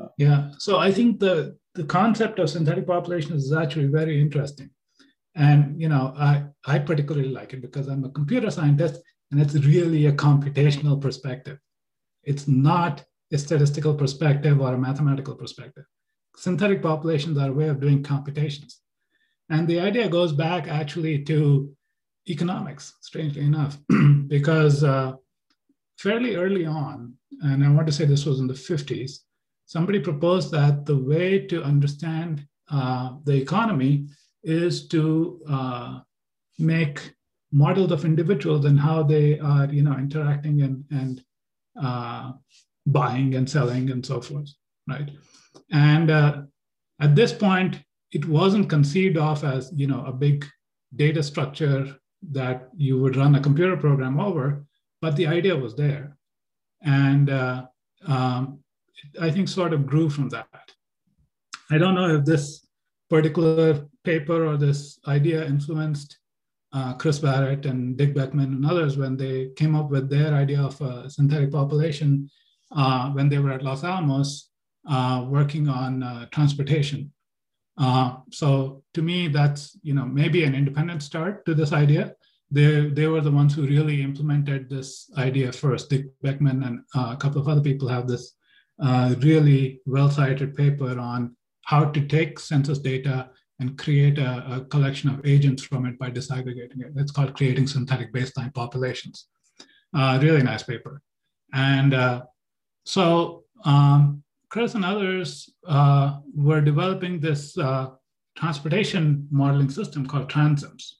uh, 0.00 0.08
Yeah. 0.18 0.50
So 0.58 0.78
I 0.78 0.92
think 0.92 1.20
the 1.20 1.56
the 1.74 1.84
concept 1.84 2.38
of 2.38 2.50
synthetic 2.50 2.86
populations 2.86 3.44
is 3.44 3.52
actually 3.52 3.86
very 3.86 4.20
interesting. 4.20 4.70
And 5.34 5.80
you 5.80 5.88
know, 5.88 6.14
I, 6.16 6.44
I 6.66 6.78
particularly 6.78 7.28
like 7.28 7.52
it 7.52 7.60
because 7.60 7.88
I'm 7.88 8.04
a 8.04 8.10
computer 8.10 8.50
scientist 8.50 9.02
and 9.30 9.40
it's 9.40 9.54
really 9.54 10.06
a 10.06 10.12
computational 10.12 11.00
perspective. 11.00 11.58
It's 12.22 12.48
not 12.48 13.04
a 13.32 13.38
statistical 13.38 13.94
perspective 13.94 14.60
or 14.60 14.72
a 14.72 14.78
mathematical 14.78 15.34
perspective. 15.34 15.84
Synthetic 16.36 16.82
populations 16.82 17.38
are 17.38 17.50
a 17.50 17.52
way 17.52 17.68
of 17.68 17.80
doing 17.80 18.02
computations. 18.02 18.80
And 19.48 19.68
the 19.68 19.80
idea 19.80 20.08
goes 20.08 20.32
back 20.32 20.68
actually 20.68 21.22
to 21.24 21.72
economics, 22.28 22.94
strangely 23.00 23.42
enough, 23.42 23.78
because 24.26 24.82
uh, 24.82 25.12
fairly 25.98 26.36
early 26.36 26.66
on, 26.66 27.14
and 27.42 27.64
I 27.64 27.70
want 27.70 27.86
to 27.86 27.92
say 27.92 28.04
this 28.04 28.26
was 28.26 28.40
in 28.40 28.46
the 28.46 28.54
50s, 28.54 29.18
somebody 29.66 30.00
proposed 30.00 30.50
that 30.52 30.86
the 30.86 30.96
way 30.96 31.46
to 31.46 31.62
understand 31.62 32.46
uh, 32.70 33.16
the 33.24 33.34
economy 33.34 34.08
is 34.42 34.88
to 34.88 35.40
uh, 35.48 36.00
make 36.58 37.14
models 37.52 37.92
of 37.92 38.04
individuals 38.04 38.64
and 38.64 38.78
how 38.78 39.02
they 39.02 39.38
are, 39.38 39.66
you 39.66 39.82
know, 39.82 39.96
interacting 39.96 40.62
and, 40.62 40.84
and 40.90 41.22
uh, 41.80 42.32
buying 42.86 43.34
and 43.34 43.48
selling 43.48 43.90
and 43.90 44.04
so 44.04 44.20
forth, 44.20 44.48
right? 44.88 45.10
And 45.70 46.10
uh, 46.10 46.42
at 47.00 47.14
this 47.14 47.32
point, 47.32 47.82
it 48.12 48.26
wasn't 48.26 48.70
conceived 48.70 49.16
of 49.16 49.44
as, 49.44 49.72
you 49.74 49.86
know, 49.86 50.04
a 50.04 50.12
big 50.12 50.44
data 50.94 51.22
structure 51.22 51.96
that 52.30 52.68
you 52.76 53.00
would 53.00 53.16
run 53.16 53.34
a 53.34 53.40
computer 53.40 53.76
program 53.76 54.18
over, 54.20 54.64
but 55.00 55.16
the 55.16 55.26
idea 55.26 55.56
was 55.56 55.74
there. 55.74 56.16
And 56.82 57.30
uh, 57.30 57.66
um, 58.06 58.60
I 59.20 59.30
think 59.30 59.48
sort 59.48 59.72
of 59.72 59.86
grew 59.86 60.08
from 60.08 60.28
that. 60.30 60.72
I 61.70 61.78
don't 61.78 61.94
know 61.94 62.14
if 62.16 62.24
this 62.24 62.66
particular 63.10 63.86
paper 64.04 64.46
or 64.46 64.56
this 64.56 64.98
idea 65.06 65.44
influenced 65.46 66.18
uh, 66.72 66.94
Chris 66.94 67.18
Barrett 67.18 67.66
and 67.66 67.96
Dick 67.96 68.14
Beckman 68.14 68.52
and 68.52 68.66
others 68.66 68.96
when 68.96 69.16
they 69.16 69.50
came 69.56 69.74
up 69.74 69.90
with 69.90 70.08
their 70.10 70.34
idea 70.34 70.60
of 70.60 70.80
a 70.80 71.08
synthetic 71.08 71.50
population 71.50 72.30
uh, 72.72 73.10
when 73.10 73.28
they 73.28 73.38
were 73.38 73.52
at 73.52 73.62
Los 73.62 73.84
Alamos 73.84 74.50
uh, 74.88 75.24
working 75.28 75.68
on 75.68 76.02
uh, 76.02 76.26
transportation. 76.26 77.12
Uh, 77.78 78.16
so 78.30 78.82
to 78.94 79.02
me, 79.02 79.28
that's 79.28 79.78
you 79.82 79.94
know 79.94 80.06
maybe 80.06 80.44
an 80.44 80.54
independent 80.54 81.02
start 81.02 81.44
to 81.46 81.54
this 81.54 81.72
idea, 81.72 82.14
they 82.50 82.88
they 82.88 83.06
were 83.06 83.20
the 83.20 83.30
ones 83.30 83.54
who 83.54 83.66
really 83.66 84.02
implemented 84.02 84.70
this 84.70 85.10
idea 85.18 85.52
first. 85.52 85.90
Dick 85.90 86.06
Beckman 86.22 86.62
and 86.62 86.80
uh, 86.94 87.12
a 87.12 87.16
couple 87.16 87.40
of 87.40 87.48
other 87.48 87.60
people 87.60 87.88
have 87.88 88.06
this 88.06 88.34
uh, 88.82 89.14
really 89.20 89.80
well 89.86 90.10
cited 90.10 90.54
paper 90.54 90.98
on 90.98 91.36
how 91.64 91.84
to 91.84 92.06
take 92.06 92.38
census 92.38 92.78
data 92.78 93.30
and 93.58 93.78
create 93.78 94.18
a, 94.18 94.56
a, 94.56 94.64
collection 94.66 95.08
of 95.08 95.24
agents 95.24 95.62
from 95.62 95.86
it 95.86 95.98
by 95.98 96.10
disaggregating 96.10 96.82
it. 96.82 96.92
It's 96.94 97.10
called 97.10 97.34
creating 97.34 97.66
synthetic 97.66 98.12
baseline 98.12 98.54
populations. 98.54 99.28
Uh, 99.94 100.18
really 100.22 100.42
nice 100.42 100.62
paper. 100.62 101.00
And 101.54 101.94
uh, 101.94 102.22
so 102.84 103.44
um, 103.64 104.22
Chris 104.48 104.74
and 104.74 104.84
others 104.84 105.50
uh, 105.66 106.18
were 106.34 106.60
developing 106.60 107.20
this 107.20 107.56
uh, 107.58 107.88
transportation 108.36 109.26
modeling 109.30 109.70
system 109.70 110.06
called 110.06 110.30
Transims 110.30 110.92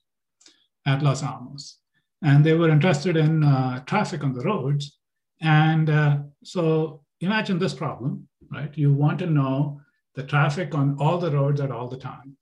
at 0.85 1.01
Los 1.01 1.23
Alamos. 1.23 1.79
And 2.23 2.43
they 2.43 2.53
were 2.53 2.69
interested 2.69 3.15
in 3.15 3.43
uh, 3.43 3.83
traffic 3.85 4.23
on 4.23 4.33
the 4.33 4.43
roads. 4.43 4.97
And 5.41 5.89
uh, 5.89 6.17
so 6.43 7.03
imagine 7.21 7.59
this 7.59 7.73
problem, 7.73 8.27
right? 8.51 8.75
You 8.75 8.93
want 8.93 9.19
to 9.19 9.27
know 9.27 9.81
the 10.15 10.23
traffic 10.23 10.73
on 10.73 10.97
all 10.99 11.19
the 11.19 11.31
roads 11.31 11.61
at 11.61 11.71
all 11.71 11.87
the 11.87 11.97
time. 11.97 12.35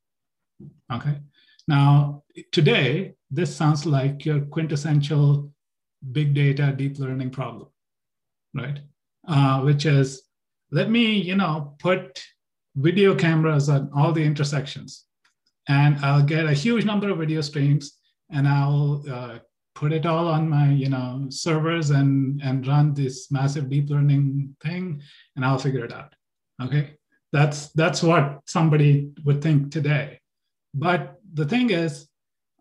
Okay. 0.92 1.18
Now, 1.68 2.24
today, 2.52 3.16
this 3.30 3.54
sounds 3.54 3.86
like 3.86 4.26
your 4.26 4.42
quintessential 4.42 5.52
big 6.12 6.34
data 6.34 6.74
deep 6.78 7.00
learning 7.00 7.32
problem, 7.32 7.68
right? 8.54 8.80
Uh, 9.28 9.62
which 9.62 9.86
is 9.86 10.25
let 10.72 10.90
me, 10.90 11.14
you 11.14 11.36
know, 11.36 11.76
put 11.80 12.24
video 12.76 13.16
cameras 13.16 13.70
on 13.70 13.90
all 13.96 14.12
the 14.12 14.24
intersections 14.24 15.06
and 15.68 15.98
I'll 16.00 16.24
get 16.24 16.46
a 16.46 16.54
huge 16.54 16.86
number 16.86 17.10
of 17.10 17.18
video 17.18 17.42
streams 17.42 17.98
and 18.30 18.48
I'll 18.48 19.04
uh, 19.10 19.40
put 19.74 19.94
it 19.94 20.06
all 20.06 20.28
on 20.28 20.50
my, 20.50 20.72
you 20.72 20.90
know, 20.90 21.28
servers 21.30 21.90
and, 21.90 22.42
and 22.44 22.66
run 22.68 22.94
this 22.94 23.32
massive 23.32 23.70
deep 23.70 23.90
learning 23.90 24.56
thing 24.62 25.02
and 25.36 25.46
I'll 25.46 25.60
figure 25.60 25.86
it 25.86 25.94
out. 25.94 26.14
Okay. 26.62 26.98
That's, 27.32 27.70
that's 27.70 28.02
what 28.02 28.42
somebody 28.46 29.12
would 29.24 29.42
think 29.42 29.72
today. 29.72 30.20
But 30.74 31.20
the 31.34 31.46
thing 31.46 31.70
is, 31.70 32.08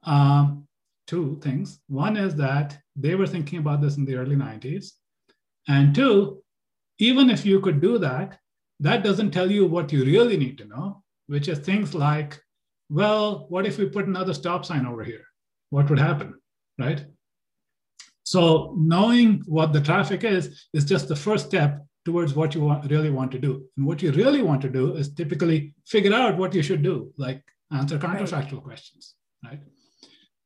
um, 0.02 0.66
two 1.06 1.38
things. 1.42 1.80
One 1.88 2.16
is 2.16 2.34
that 2.36 2.78
they 2.96 3.14
were 3.14 3.26
thinking 3.26 3.58
about 3.58 3.80
this 3.80 3.96
in 3.96 4.04
the 4.04 4.16
early 4.16 4.36
90s. 4.36 4.92
And 5.68 5.94
two, 5.94 6.42
even 6.98 7.30
if 7.30 7.44
you 7.44 7.60
could 7.60 7.80
do 7.80 7.98
that, 7.98 8.38
that 8.80 9.02
doesn't 9.02 9.30
tell 9.30 9.50
you 9.50 9.66
what 9.66 9.92
you 9.92 10.04
really 10.04 10.36
need 10.36 10.58
to 10.58 10.66
know, 10.66 11.02
which 11.26 11.48
is 11.48 11.58
things 11.58 11.94
like, 11.94 12.40
well, 12.90 13.46
what 13.48 13.66
if 13.66 13.78
we 13.78 13.88
put 13.88 14.06
another 14.06 14.34
stop 14.34 14.64
sign 14.64 14.86
over 14.86 15.04
here? 15.04 15.24
What 15.70 15.88
would 15.88 15.98
happen, 15.98 16.34
right? 16.78 17.04
So 18.24 18.74
knowing 18.76 19.42
what 19.46 19.72
the 19.72 19.80
traffic 19.80 20.24
is 20.24 20.66
is 20.72 20.84
just 20.84 21.08
the 21.08 21.16
first 21.16 21.46
step 21.46 21.84
towards 22.04 22.34
what 22.34 22.54
you 22.54 22.60
want, 22.62 22.90
really 22.90 23.10
want 23.10 23.32
to 23.32 23.38
do. 23.38 23.64
And 23.76 23.86
what 23.86 24.02
you 24.02 24.12
really 24.12 24.42
want 24.42 24.60
to 24.62 24.68
do 24.68 24.94
is 24.94 25.14
typically 25.14 25.74
figure 25.86 26.14
out 26.14 26.36
what 26.36 26.54
you 26.54 26.62
should 26.62 26.82
do, 26.82 27.12
like 27.16 27.42
answer 27.72 27.98
counterfactual 27.98 28.54
right. 28.54 28.64
questions, 28.64 29.14
right? 29.44 29.60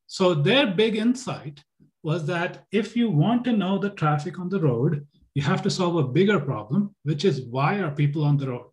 So 0.07 0.35
their 0.35 0.67
big 0.67 0.97
insight 0.97 1.63
was 2.03 2.27
that 2.27 2.65
if 2.73 2.97
you 2.97 3.11
want 3.11 3.45
to 3.45 3.53
know 3.53 3.79
the 3.79 3.91
traffic 3.91 4.39
on 4.39 4.49
the 4.49 4.61
road, 4.61 5.07
you 5.39 5.45
have 5.45 5.63
to 5.63 5.71
solve 5.71 5.95
a 5.95 6.11
bigger 6.19 6.41
problem, 6.41 6.81
which 7.05 7.25
is 7.25 7.43
why 7.43 7.77
are 7.83 7.93
people 7.93 8.25
on 8.25 8.37
the 8.39 8.49
road? 8.49 8.71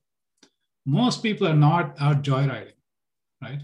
Most 1.00 1.22
people 1.22 1.48
are 1.48 1.62
not 1.69 1.95
out 2.00 2.24
joyriding, 2.24 2.79
right? 3.39 3.62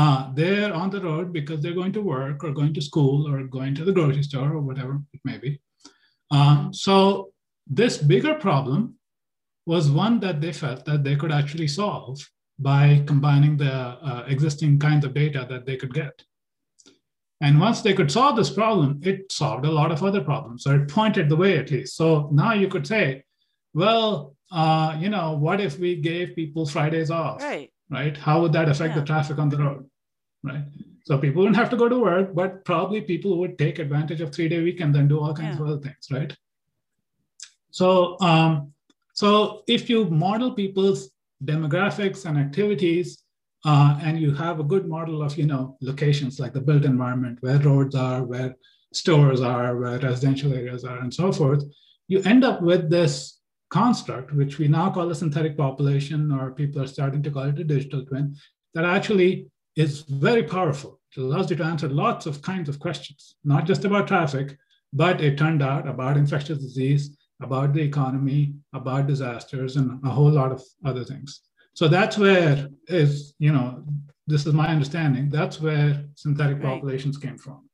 Uh, 0.00 0.30
they're 0.34 0.74
on 0.74 0.90
the 0.90 1.00
road 1.00 1.32
because 1.32 1.60
they're 1.60 1.80
going 1.80 1.94
to 1.94 2.02
work 2.02 2.44
or 2.44 2.52
going 2.52 2.74
to 2.74 2.82
school 2.82 3.26
or 3.26 3.44
going 3.44 3.74
to 3.76 3.84
the 3.86 3.96
grocery 3.98 4.22
store 4.22 4.52
or 4.56 4.60
whatever 4.60 5.00
it 5.14 5.20
may 5.24 5.38
be. 5.38 5.58
Um, 6.30 6.74
so 6.74 7.32
this 7.66 7.96
bigger 7.96 8.34
problem 8.34 8.96
was 9.64 9.90
one 9.90 10.20
that 10.20 10.42
they 10.42 10.52
felt 10.52 10.84
that 10.84 11.02
they 11.02 11.16
could 11.16 11.32
actually 11.32 11.68
solve 11.68 12.18
by 12.58 13.02
combining 13.06 13.56
the 13.56 13.74
uh, 14.10 14.24
existing 14.28 14.78
kinds 14.78 15.06
of 15.06 15.14
data 15.14 15.46
that 15.48 15.64
they 15.64 15.76
could 15.76 15.94
get. 15.94 16.14
And 17.44 17.60
once 17.60 17.82
they 17.82 17.92
could 17.92 18.10
solve 18.10 18.36
this 18.36 18.48
problem, 18.48 19.00
it 19.02 19.30
solved 19.30 19.66
a 19.66 19.70
lot 19.70 19.92
of 19.92 20.02
other 20.02 20.22
problems, 20.22 20.66
or 20.66 20.76
it 20.76 20.88
pointed 20.88 21.28
the 21.28 21.36
way 21.36 21.58
at 21.58 21.70
least. 21.70 21.94
So 21.94 22.30
now 22.32 22.54
you 22.54 22.68
could 22.68 22.86
say, 22.86 23.22
well, 23.74 24.34
uh, 24.50 24.96
you 24.98 25.10
know, 25.10 25.32
what 25.32 25.60
if 25.60 25.78
we 25.78 25.94
gave 25.96 26.34
people 26.34 26.64
Fridays 26.64 27.10
off? 27.10 27.42
Right. 27.42 27.70
Right. 27.90 28.16
How 28.16 28.40
would 28.40 28.54
that 28.54 28.70
affect 28.70 28.94
yeah. 28.94 29.00
the 29.00 29.06
traffic 29.06 29.38
on 29.38 29.50
the 29.50 29.58
road? 29.58 29.84
Right. 30.42 30.64
So 31.04 31.18
people 31.18 31.42
wouldn't 31.42 31.58
have 31.58 31.68
to 31.68 31.76
go 31.76 31.86
to 31.86 31.98
work, 31.98 32.34
but 32.34 32.64
probably 32.64 33.02
people 33.02 33.36
would 33.40 33.58
take 33.58 33.78
advantage 33.78 34.22
of 34.22 34.32
three 34.32 34.48
day 34.48 34.62
weekend 34.62 34.96
and 34.96 35.06
do 35.06 35.20
all 35.20 35.34
kinds 35.34 35.58
yeah. 35.58 35.62
of 35.62 35.68
other 35.68 35.80
things, 35.82 36.08
right? 36.10 36.34
So, 37.70 38.18
um, 38.20 38.72
so 39.12 39.64
if 39.68 39.90
you 39.90 40.06
model 40.06 40.52
people's 40.52 41.10
demographics 41.44 42.24
and 42.24 42.38
activities 42.38 43.23
uh, 43.64 43.98
and 44.02 44.20
you 44.20 44.34
have 44.34 44.60
a 44.60 44.64
good 44.64 44.86
model 44.86 45.22
of 45.22 45.36
you 45.38 45.46
know 45.46 45.76
locations 45.80 46.38
like 46.38 46.52
the 46.52 46.60
built 46.60 46.84
environment 46.84 47.38
where 47.40 47.58
roads 47.58 47.94
are 47.94 48.22
where 48.22 48.54
stores 48.92 49.40
are 49.40 49.76
where 49.76 49.98
residential 49.98 50.52
areas 50.52 50.84
are 50.84 50.98
and 50.98 51.12
so 51.12 51.32
forth. 51.32 51.64
You 52.08 52.20
end 52.22 52.44
up 52.44 52.62
with 52.62 52.90
this 52.90 53.40
construct 53.70 54.32
which 54.32 54.58
we 54.58 54.68
now 54.68 54.90
call 54.90 55.10
a 55.10 55.14
synthetic 55.14 55.56
population 55.56 56.30
or 56.30 56.52
people 56.52 56.82
are 56.82 56.86
starting 56.86 57.22
to 57.22 57.30
call 57.30 57.44
it 57.44 57.58
a 57.58 57.64
digital 57.64 58.04
twin 58.04 58.36
that 58.74 58.84
actually 58.84 59.46
is 59.76 60.02
very 60.02 60.44
powerful. 60.44 61.00
It 61.16 61.20
allows 61.20 61.50
you 61.50 61.56
to 61.56 61.64
answer 61.64 61.88
lots 61.88 62.26
of 62.26 62.42
kinds 62.42 62.68
of 62.68 62.78
questions 62.78 63.36
not 63.44 63.66
just 63.66 63.84
about 63.84 64.06
traffic 64.06 64.56
but 64.92 65.20
it 65.20 65.38
turned 65.38 65.62
out 65.62 65.88
about 65.88 66.16
infectious 66.16 66.58
disease 66.58 67.16
about 67.40 67.72
the 67.72 67.80
economy 67.80 68.54
about 68.74 69.08
disasters 69.08 69.76
and 69.76 70.04
a 70.04 70.10
whole 70.10 70.30
lot 70.30 70.52
of 70.52 70.62
other 70.84 71.04
things 71.04 71.40
so 71.74 71.88
that's 71.88 72.16
where 72.16 72.68
is, 72.86 73.34
you 73.38 73.52
know, 73.52 73.84
this 74.26 74.46
is 74.46 74.54
my 74.54 74.68
understanding, 74.68 75.28
that's 75.28 75.60
where 75.60 76.04
synthetic 76.14 76.62
right. 76.62 76.74
populations 76.74 77.18
came 77.18 77.36
from. 77.36 77.68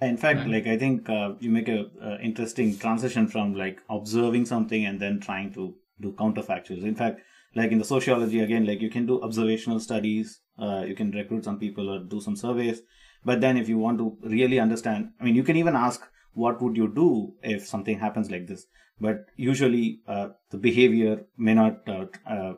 In 0.00 0.16
fact, 0.16 0.40
right. 0.40 0.48
like 0.48 0.66
I 0.66 0.76
think 0.76 1.08
uh, 1.08 1.34
you 1.40 1.50
make 1.50 1.68
a, 1.68 1.86
a, 2.02 2.20
interesting 2.20 2.76
transition 2.78 3.26
from 3.26 3.54
like 3.54 3.80
observing 3.90 4.46
something 4.46 4.86
and 4.86 5.00
then 5.00 5.18
trying 5.18 5.52
to 5.54 5.74
do 6.00 6.12
counterfactuals. 6.12 6.84
In 6.84 6.94
fact, 6.94 7.20
like 7.54 7.72
in 7.72 7.78
the 7.78 7.84
sociology 7.84 8.40
again, 8.40 8.66
like 8.66 8.80
you 8.80 8.90
can 8.90 9.06
do 9.06 9.22
observational 9.22 9.80
studies, 9.80 10.40
uh, 10.58 10.84
you 10.86 10.94
can 10.94 11.10
recruit 11.10 11.44
some 11.44 11.58
people 11.58 11.88
or 11.88 12.00
do 12.00 12.20
some 12.20 12.36
surveys. 12.36 12.82
But 13.24 13.40
then 13.40 13.56
if 13.56 13.68
you 13.68 13.78
want 13.78 13.98
to 13.98 14.16
really 14.22 14.60
understand, 14.60 15.10
I 15.20 15.24
mean, 15.24 15.34
you 15.34 15.42
can 15.42 15.56
even 15.56 15.74
ask 15.74 16.02
what 16.32 16.62
would 16.62 16.76
you 16.76 16.92
do 16.94 17.34
if 17.42 17.66
something 17.66 17.98
happens 17.98 18.30
like 18.30 18.46
this 18.46 18.66
but 19.00 19.26
usually 19.36 20.00
uh, 20.06 20.28
the 20.50 20.58
behavior 20.58 21.24
may 21.36 21.54
not 21.54 21.88
uh, 21.88 22.06
uh, 22.28 22.54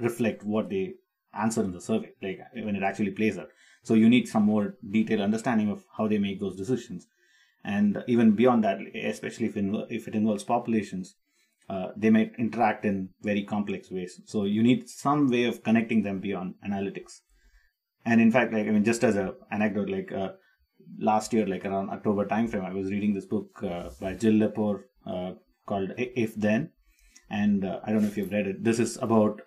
reflect 0.00 0.42
what 0.44 0.68
they 0.68 0.94
answer 1.34 1.62
in 1.62 1.72
the 1.72 1.80
survey 1.80 2.12
like 2.22 2.38
when 2.54 2.76
it 2.76 2.82
actually 2.82 3.10
plays 3.10 3.38
out. 3.38 3.48
So 3.82 3.94
you 3.94 4.08
need 4.08 4.28
some 4.28 4.44
more 4.44 4.76
detailed 4.90 5.20
understanding 5.20 5.70
of 5.70 5.84
how 5.96 6.08
they 6.08 6.18
make 6.18 6.40
those 6.40 6.56
decisions. 6.56 7.06
And 7.64 8.02
even 8.06 8.32
beyond 8.32 8.64
that 8.64 8.78
especially 9.04 9.46
if, 9.46 9.56
in, 9.56 9.86
if 9.88 10.08
it 10.08 10.14
involves 10.14 10.44
populations 10.44 11.16
uh, 11.68 11.88
they 11.96 12.10
might 12.10 12.32
interact 12.38 12.84
in 12.84 13.08
very 13.22 13.42
complex 13.42 13.90
ways. 13.90 14.20
So 14.26 14.44
you 14.44 14.62
need 14.62 14.88
some 14.88 15.30
way 15.30 15.44
of 15.44 15.62
connecting 15.62 16.02
them 16.02 16.20
beyond 16.20 16.54
analytics. 16.66 17.20
And 18.04 18.20
in 18.20 18.30
fact 18.30 18.52
like 18.52 18.66
i 18.66 18.70
mean 18.70 18.84
just 18.84 19.02
as 19.02 19.16
a 19.16 19.34
anecdote 19.50 19.88
like 19.88 20.12
uh, 20.12 20.32
last 20.98 21.32
year 21.32 21.46
like 21.46 21.64
around 21.64 21.88
october 21.88 22.26
timeframe 22.26 22.64
i 22.64 22.72
was 22.74 22.90
reading 22.90 23.14
this 23.14 23.24
book 23.24 23.62
uh, 23.62 23.88
by 23.98 24.12
jill 24.12 24.34
lepore 24.34 24.82
called 25.66 25.92
If 25.96 26.34
Then. 26.34 26.70
And 27.30 27.64
uh, 27.64 27.80
I 27.84 27.92
don't 27.92 28.02
know 28.02 28.08
if 28.08 28.16
you've 28.16 28.32
read 28.32 28.46
it. 28.46 28.64
This 28.64 28.78
is 28.78 28.96
about 28.98 29.40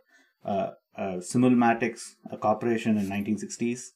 uh, 0.46 0.72
uh, 0.98 1.18
Simulmatics, 1.18 2.16
a 2.32 2.38
corporation 2.38 2.98
in 2.98 3.08
1960s, 3.08 3.90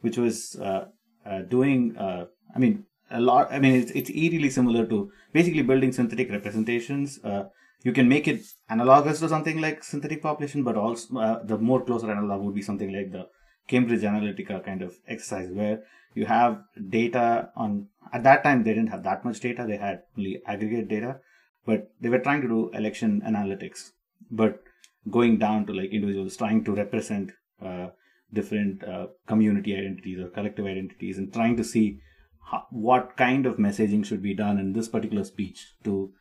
which 0.00 0.16
was 0.16 0.56
uh, 0.56 0.86
uh, 1.24 1.42
doing, 1.42 1.96
uh, 1.96 2.26
I 2.54 2.58
mean, 2.58 2.84
a 3.10 3.20
lot. 3.20 3.52
I 3.52 3.58
mean, 3.58 3.80
it's, 3.80 3.90
it's 3.92 4.10
eerily 4.10 4.50
similar 4.50 4.86
to 4.86 5.10
basically 5.32 5.62
building 5.62 5.92
synthetic 5.92 6.30
representations. 6.30 7.18
you 7.84 7.92
can 7.92 8.08
make 8.08 8.26
it 8.26 8.40
analogous 8.68 9.20
to 9.20 9.28
something 9.28 9.60
like 9.60 9.84
synthetic 9.84 10.22
population, 10.22 10.64
but 10.64 10.76
also 10.76 11.42
the 11.44 11.58
more 11.58 11.84
closer 11.84 12.10
analog 12.10 12.42
would 12.42 12.54
be 12.54 12.62
something 12.62 12.92
like 12.92 13.12
the 13.12 13.28
Cambridge 13.68 14.02
Analytica 14.02 14.64
kind 14.64 14.82
of 14.82 14.94
exercise 15.06 15.50
where 15.50 15.82
you 16.14 16.24
have 16.26 16.62
data 16.88 17.50
on 17.56 17.88
at 18.12 18.22
that 18.22 18.42
time 18.42 18.62
they 18.62 18.74
didn't 18.74 18.94
have 18.94 19.02
that 19.02 19.24
much 19.24 19.40
data 19.40 19.64
they 19.68 19.76
had 19.76 20.02
only 20.16 20.40
aggregate 20.46 20.88
data 20.88 21.20
but 21.66 21.90
they 22.00 22.08
were 22.08 22.18
trying 22.18 22.40
to 22.40 22.48
do 22.48 22.70
election 22.70 23.22
analytics 23.26 23.90
but 24.30 24.62
going 25.10 25.38
down 25.38 25.66
to 25.66 25.72
like 25.72 25.90
individuals 25.90 26.36
trying 26.36 26.64
to 26.64 26.74
represent 26.74 27.32
uh, 27.64 27.88
different 28.32 28.82
uh, 28.84 29.06
community 29.26 29.74
identities 29.74 30.18
or 30.18 30.28
collective 30.28 30.66
identities 30.66 31.18
and 31.18 31.32
trying 31.32 31.56
to 31.56 31.64
see 31.64 32.00
how, 32.50 32.64
what 32.70 33.16
kind 33.16 33.46
of 33.46 33.56
messaging 33.56 34.04
should 34.04 34.22
be 34.22 34.34
done 34.34 34.58
in 34.58 34.72
this 34.72 34.88
particular 34.88 35.24
speech 35.24 35.74
to 35.84 36.12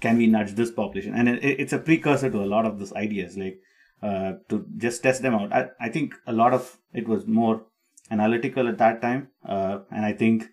can 0.00 0.18
we 0.18 0.26
nudge 0.26 0.52
this 0.54 0.70
population? 0.70 1.14
And 1.14 1.28
it, 1.28 1.42
it's 1.42 1.72
a 1.72 1.78
precursor 1.78 2.30
to 2.30 2.42
a 2.42 2.52
lot 2.54 2.66
of 2.66 2.78
these 2.78 2.92
ideas 2.92 3.36
like 3.36 3.60
uh, 4.02 4.32
to 4.48 4.66
just 4.76 5.02
test 5.02 5.22
them 5.22 5.34
out. 5.34 5.52
I, 5.52 5.68
I 5.80 5.88
think 5.88 6.14
a 6.26 6.32
lot 6.32 6.52
of 6.52 6.78
it 6.92 7.08
was 7.08 7.26
more 7.26 7.66
analytical 8.10 8.68
at 8.68 8.78
that 8.78 9.00
time, 9.00 9.28
uh, 9.48 9.78
and 9.90 10.04
I 10.04 10.12
think 10.12 10.44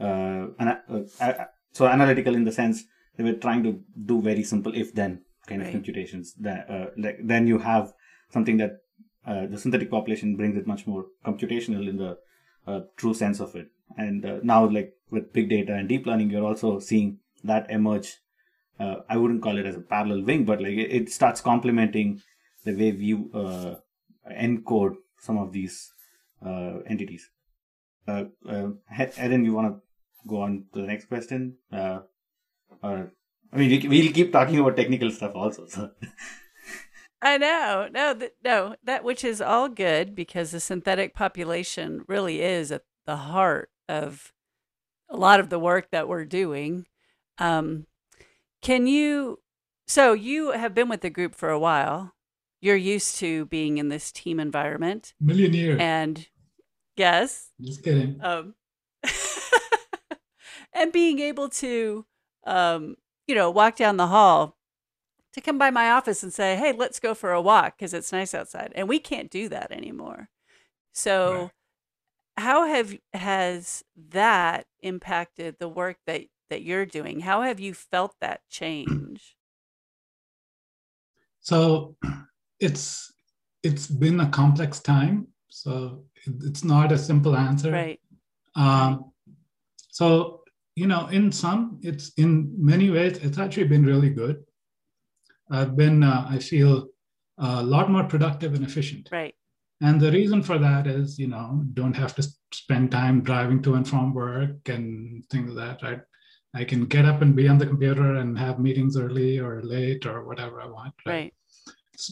uh, 0.00 0.46
uh, 0.58 1.34
so 1.72 1.86
analytical 1.86 2.34
in 2.34 2.44
the 2.44 2.52
sense 2.52 2.84
they 3.16 3.24
were 3.24 3.34
trying 3.34 3.62
to 3.62 3.80
do 4.04 4.20
very 4.20 4.42
simple 4.42 4.74
if-then 4.74 5.22
kind 5.46 5.60
right. 5.60 5.68
of 5.68 5.72
computations. 5.72 6.34
That 6.34 6.70
uh, 6.70 6.86
like, 6.96 7.18
then 7.22 7.46
you 7.46 7.58
have 7.58 7.92
something 8.30 8.56
that 8.58 8.78
uh, 9.26 9.46
the 9.46 9.58
synthetic 9.58 9.90
population 9.90 10.36
brings 10.36 10.56
it 10.56 10.66
much 10.66 10.86
more 10.86 11.06
computational 11.24 11.88
in 11.88 11.96
the 11.96 12.18
uh, 12.66 12.80
true 12.96 13.14
sense 13.14 13.40
of 13.40 13.54
it. 13.54 13.68
And 13.96 14.24
uh, 14.24 14.40
now, 14.42 14.66
like 14.68 14.94
with 15.10 15.32
big 15.32 15.48
data 15.48 15.74
and 15.74 15.88
deep 15.88 16.06
learning, 16.06 16.30
you're 16.30 16.44
also 16.44 16.78
seeing 16.78 17.18
that 17.44 17.70
emerge. 17.70 18.16
Uh, 18.78 18.96
I 19.08 19.16
wouldn't 19.16 19.42
call 19.42 19.56
it 19.56 19.66
as 19.66 19.76
a 19.76 19.80
parallel 19.80 20.22
wing, 20.22 20.44
but 20.44 20.60
like 20.60 20.72
it, 20.72 20.90
it 20.90 21.10
starts 21.10 21.40
complementing 21.40 22.22
the 22.64 22.74
way 22.74 22.92
we 22.92 23.14
uh, 23.32 23.76
encode 24.32 24.96
some 25.18 25.38
of 25.38 25.52
these 25.52 25.92
uh, 26.44 26.78
entities. 26.86 27.30
Uh, 28.08 28.24
Erin, 28.48 29.44
you 29.44 29.54
want 29.54 29.74
to 29.74 29.80
go 30.26 30.40
on 30.40 30.64
to 30.72 30.80
the 30.80 30.86
next 30.86 31.06
question? 31.06 31.56
Or 32.82 33.12
I 33.52 33.56
mean, 33.56 33.88
we'll 33.88 34.12
keep 34.12 34.32
talking 34.32 34.58
about 34.58 34.76
technical 34.76 35.10
stuff 35.10 35.32
also. 35.34 35.66
So. 35.66 35.90
I 37.22 37.38
know. 37.38 37.88
No, 37.92 38.14
th- 38.14 38.32
no, 38.44 38.76
that 38.84 39.04
which 39.04 39.24
is 39.24 39.40
all 39.40 39.68
good 39.68 40.14
because 40.14 40.50
the 40.50 40.60
synthetic 40.60 41.14
population 41.14 42.04
really 42.08 42.42
is 42.42 42.72
at 42.72 42.82
the 43.06 43.16
heart 43.16 43.70
of 43.88 44.32
a 45.08 45.16
lot 45.16 45.40
of 45.40 45.50
the 45.50 45.58
work 45.58 45.90
that 45.90 46.08
we're 46.08 46.24
doing. 46.24 46.86
Um, 47.38 47.86
can 48.60 48.86
you? 48.86 49.40
So 49.86 50.12
you 50.12 50.52
have 50.52 50.74
been 50.74 50.88
with 50.88 51.02
the 51.02 51.10
group 51.10 51.34
for 51.34 51.50
a 51.50 51.58
while. 51.58 52.14
You're 52.60 52.76
used 52.76 53.18
to 53.18 53.46
being 53.46 53.78
in 53.78 53.88
this 53.88 54.10
team 54.10 54.40
environment. 54.40 55.14
Million 55.20 55.52
years. 55.52 55.78
And 55.80 56.26
yes. 56.96 57.50
Just 57.60 57.84
kidding. 57.84 58.18
Um, 58.22 58.54
and 60.72 60.90
being 60.90 61.18
able 61.18 61.50
to, 61.50 62.06
um, 62.46 62.96
you 63.26 63.34
know, 63.34 63.50
walk 63.50 63.76
down 63.76 63.96
the 63.96 64.08
hall 64.08 64.56
to 65.32 65.40
come 65.40 65.58
by 65.58 65.70
my 65.70 65.90
office 65.90 66.22
and 66.22 66.32
say, 66.32 66.56
"Hey, 66.56 66.72
let's 66.72 67.00
go 67.00 67.14
for 67.14 67.32
a 67.32 67.40
walk 67.40 67.76
because 67.76 67.94
it's 67.94 68.12
nice 68.12 68.34
outside." 68.34 68.72
And 68.74 68.88
we 68.88 68.98
can't 68.98 69.30
do 69.30 69.48
that 69.48 69.72
anymore. 69.72 70.28
So, 70.92 71.34
right. 71.34 71.50
how 72.38 72.66
have 72.66 72.96
has 73.12 73.84
that 74.10 74.66
impacted 74.80 75.56
the 75.58 75.68
work 75.68 75.98
that 76.06 76.22
that 76.50 76.62
you're 76.62 76.86
doing? 76.86 77.20
How 77.20 77.42
have 77.42 77.60
you 77.60 77.74
felt 77.74 78.14
that 78.20 78.42
change? 78.48 79.36
So, 81.40 81.96
it's 82.60 83.12
it's 83.64 83.86
been 83.86 84.20
a 84.20 84.28
complex 84.28 84.78
time. 84.78 85.28
So 85.48 86.04
it's 86.26 86.64
not 86.64 86.92
a 86.92 86.98
simple 86.98 87.36
answer. 87.36 87.72
Right. 87.72 88.00
Um, 88.54 89.12
so 89.90 90.43
you 90.76 90.86
know, 90.86 91.06
in 91.08 91.30
some, 91.30 91.78
it's 91.82 92.12
in 92.16 92.52
many 92.58 92.90
ways, 92.90 93.18
it's 93.18 93.38
actually 93.38 93.64
been 93.64 93.84
really 93.84 94.10
good 94.10 94.44
I've 95.50 95.76
been, 95.76 96.02
uh, 96.02 96.26
I 96.28 96.38
feel, 96.38 96.88
a 97.38 97.62
lot 97.62 97.90
more 97.90 98.04
productive 98.04 98.54
and 98.54 98.64
efficient. 98.64 99.08
Right. 99.10 99.34
And 99.80 100.00
the 100.00 100.12
reason 100.12 100.42
for 100.42 100.56
that 100.58 100.86
is, 100.86 101.18
you 101.18 101.26
know, 101.26 101.62
don't 101.74 101.94
have 101.94 102.14
to 102.14 102.26
spend 102.52 102.92
time 102.92 103.22
driving 103.22 103.60
to 103.62 103.74
and 103.74 103.86
from 103.86 104.14
work 104.14 104.68
and 104.68 105.24
things 105.30 105.52
like 105.52 105.80
that, 105.80 105.86
right? 105.86 106.00
I 106.54 106.64
can 106.64 106.86
get 106.86 107.04
up 107.04 107.22
and 107.22 107.34
be 107.34 107.48
on 107.48 107.58
the 107.58 107.66
computer 107.66 108.14
and 108.14 108.38
have 108.38 108.60
meetings 108.60 108.96
early 108.96 109.40
or 109.40 109.62
late 109.62 110.06
or 110.06 110.24
whatever 110.24 110.60
I 110.60 110.66
want. 110.66 110.94
Right. 111.04 111.12
right. 111.12 111.34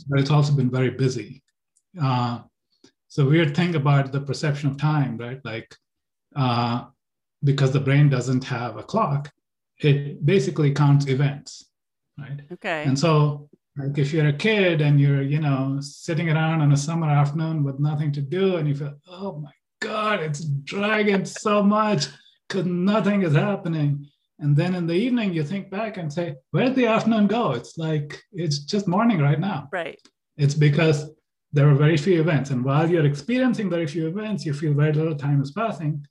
But 0.08 0.18
it's 0.18 0.30
also 0.30 0.52
been 0.54 0.70
very 0.70 0.90
busy. 0.90 1.42
Uh, 2.00 2.40
so 3.06 3.28
weird 3.28 3.54
thing 3.54 3.76
about 3.76 4.10
the 4.10 4.20
perception 4.20 4.68
of 4.70 4.76
time, 4.76 5.16
right? 5.16 5.40
Like, 5.44 5.72
uh, 6.34 6.86
because 7.44 7.72
the 7.72 7.80
brain 7.80 8.08
doesn't 8.08 8.44
have 8.44 8.76
a 8.76 8.82
clock, 8.82 9.30
it 9.78 10.24
basically 10.24 10.72
counts 10.72 11.06
events 11.08 11.66
right? 12.18 12.40
Okay. 12.52 12.84
And 12.84 12.98
so, 12.98 13.48
like, 13.76 13.96
if 13.98 14.12
you're 14.12 14.28
a 14.28 14.32
kid 14.32 14.80
and 14.80 15.00
you're, 15.00 15.22
you 15.22 15.40
know, 15.40 15.78
sitting 15.80 16.28
around 16.28 16.60
on 16.60 16.72
a 16.72 16.76
summer 16.76 17.08
afternoon 17.08 17.64
with 17.64 17.78
nothing 17.80 18.12
to 18.12 18.20
do, 18.20 18.56
and 18.56 18.68
you 18.68 18.74
feel, 18.74 18.94
oh 19.08 19.38
my 19.38 19.52
God, 19.80 20.20
it's 20.20 20.44
dragging 20.44 21.24
so 21.24 21.62
much 21.62 22.06
because 22.48 22.66
nothing 22.66 23.22
is 23.22 23.34
happening. 23.34 24.06
And 24.38 24.56
then 24.56 24.74
in 24.74 24.86
the 24.86 24.94
evening, 24.94 25.32
you 25.32 25.44
think 25.44 25.70
back 25.70 25.96
and 25.96 26.12
say, 26.12 26.34
where'd 26.50 26.74
the 26.74 26.86
afternoon 26.86 27.28
go? 27.28 27.52
It's 27.52 27.78
like, 27.78 28.20
it's 28.32 28.58
just 28.58 28.88
morning 28.88 29.20
right 29.20 29.38
now. 29.38 29.68
Right. 29.72 30.00
It's 30.36 30.54
because 30.54 31.10
there 31.52 31.68
are 31.68 31.74
very 31.74 31.96
few 31.96 32.20
events. 32.20 32.50
And 32.50 32.64
while 32.64 32.90
you're 32.90 33.06
experiencing 33.06 33.70
very 33.70 33.86
few 33.86 34.08
events, 34.08 34.44
you 34.44 34.52
feel 34.52 34.74
very 34.74 34.92
little 34.92 35.14
time 35.14 35.40
is 35.40 35.52
passing. 35.52 36.04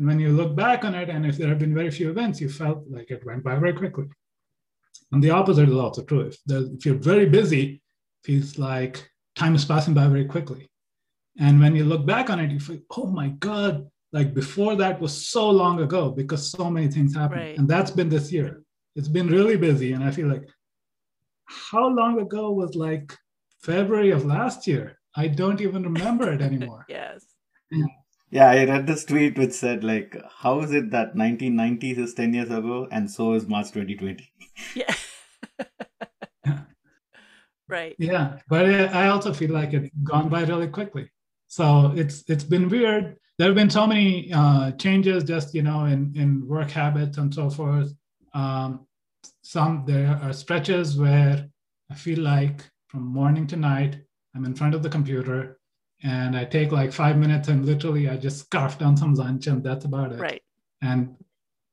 And 0.00 0.08
when 0.08 0.18
you 0.18 0.30
look 0.32 0.56
back 0.56 0.86
on 0.86 0.94
it, 0.94 1.10
and 1.10 1.26
if 1.26 1.36
there 1.36 1.50
have 1.50 1.58
been 1.58 1.74
very 1.74 1.90
few 1.90 2.08
events, 2.08 2.40
you 2.40 2.48
felt 2.48 2.84
like 2.88 3.10
it 3.10 3.22
went 3.26 3.44
by 3.44 3.56
very 3.56 3.74
quickly. 3.74 4.06
And 5.12 5.22
the 5.22 5.28
opposite 5.28 5.68
is 5.68 5.76
also 5.76 6.02
true. 6.02 6.20
If, 6.20 6.38
if 6.48 6.86
you're 6.86 6.94
very 6.94 7.28
busy, 7.28 7.74
it 7.74 7.80
feels 8.24 8.58
like 8.58 9.10
time 9.36 9.54
is 9.54 9.66
passing 9.66 9.92
by 9.92 10.06
very 10.06 10.24
quickly. 10.24 10.70
And 11.38 11.60
when 11.60 11.76
you 11.76 11.84
look 11.84 12.06
back 12.06 12.30
on 12.30 12.40
it, 12.40 12.50
you 12.50 12.58
feel, 12.58 12.78
oh 12.96 13.08
my 13.08 13.28
God, 13.28 13.90
like 14.10 14.32
before 14.32 14.74
that 14.76 15.02
was 15.02 15.28
so 15.28 15.50
long 15.50 15.82
ago 15.82 16.10
because 16.10 16.50
so 16.50 16.70
many 16.70 16.88
things 16.88 17.14
happened. 17.14 17.40
Right. 17.42 17.58
And 17.58 17.68
that's 17.68 17.90
been 17.90 18.08
this 18.08 18.32
year. 18.32 18.62
It's 18.96 19.08
been 19.08 19.26
really 19.26 19.58
busy. 19.58 19.92
And 19.92 20.02
I 20.02 20.12
feel 20.12 20.28
like, 20.28 20.48
how 21.44 21.86
long 21.88 22.18
ago 22.18 22.52
was 22.52 22.74
like 22.74 23.14
February 23.62 24.12
of 24.12 24.24
last 24.24 24.66
year? 24.66 24.98
I 25.14 25.28
don't 25.28 25.60
even 25.60 25.82
remember 25.82 26.32
it 26.32 26.40
anymore. 26.40 26.86
yes. 26.88 27.26
Yeah, 28.30 28.48
I 28.48 28.64
read 28.64 28.86
this 28.86 29.04
tweet 29.04 29.36
which 29.38 29.52
said 29.52 29.82
like, 29.82 30.16
"How 30.38 30.60
is 30.60 30.72
it 30.72 30.90
that 30.92 31.16
1990s 31.16 31.98
is 31.98 32.14
10 32.14 32.32
years 32.34 32.50
ago, 32.50 32.88
and 32.90 33.10
so 33.10 33.32
is 33.34 33.48
March 33.48 33.72
2020?" 33.72 34.32
Yeah. 34.74 34.94
right. 37.68 37.96
Yeah, 37.98 38.38
but 38.48 38.66
I 38.66 39.08
also 39.08 39.32
feel 39.32 39.50
like 39.50 39.72
it's 39.72 39.90
gone 40.04 40.28
by 40.28 40.44
really 40.44 40.68
quickly. 40.68 41.10
So 41.48 41.92
it's 41.96 42.24
it's 42.28 42.44
been 42.44 42.68
weird. 42.68 43.16
There 43.38 43.48
have 43.48 43.56
been 43.56 43.70
so 43.70 43.86
many 43.86 44.32
uh, 44.32 44.72
changes, 44.72 45.24
just 45.24 45.54
you 45.54 45.62
know, 45.62 45.86
in 45.86 46.12
in 46.14 46.46
work 46.46 46.70
habits 46.70 47.18
and 47.18 47.34
so 47.34 47.50
forth. 47.50 47.92
Um, 48.32 48.86
some 49.42 49.84
there 49.86 50.18
are 50.22 50.32
stretches 50.32 50.96
where 50.96 51.48
I 51.90 51.94
feel 51.94 52.20
like 52.20 52.64
from 52.88 53.02
morning 53.06 53.46
to 53.48 53.56
night 53.56 54.00
I'm 54.34 54.44
in 54.44 54.54
front 54.54 54.74
of 54.74 54.82
the 54.82 54.88
computer 54.88 55.59
and 56.02 56.36
I 56.36 56.44
take 56.44 56.72
like 56.72 56.92
five 56.92 57.16
minutes 57.16 57.48
and 57.48 57.66
literally 57.66 58.08
I 58.08 58.16
just 58.16 58.38
scarf 58.38 58.78
down 58.78 58.96
some 58.96 59.14
lunch 59.14 59.46
and 59.46 59.62
that's 59.62 59.84
about 59.84 60.12
it. 60.12 60.20
Right. 60.20 60.42
And 60.82 61.16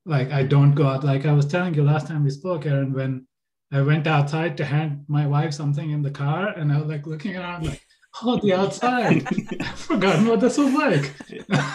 like 0.06 0.32
I 0.32 0.44
don't 0.44 0.74
go 0.74 0.88
out. 0.88 1.04
Like 1.04 1.26
I 1.26 1.34
was 1.34 1.46
telling 1.46 1.74
you 1.74 1.84
last 1.84 2.08
time 2.08 2.24
we 2.24 2.30
spoke, 2.30 2.66
Aaron, 2.66 2.94
when 2.94 3.28
I 3.72 3.82
went 3.82 4.08
outside 4.08 4.58
to 4.58 4.66
hand 4.66 5.06
my 5.08 5.28
wife 5.28 5.54
something 5.54 5.92
in 5.92 6.02
the 6.02 6.12
car, 6.12 6.48
and 6.48 6.72
I 6.72 6.80
was 6.80 6.88
like 6.88 7.06
looking 7.06 7.36
around, 7.36 7.66
like, 7.66 7.82
oh, 8.24 8.40
the 8.40 8.54
outside. 8.54 9.28
I've 9.28 9.70
forgotten 9.80 10.26
what 10.28 10.40
this 10.40 10.58
was 10.58 10.74
like. 10.74 11.14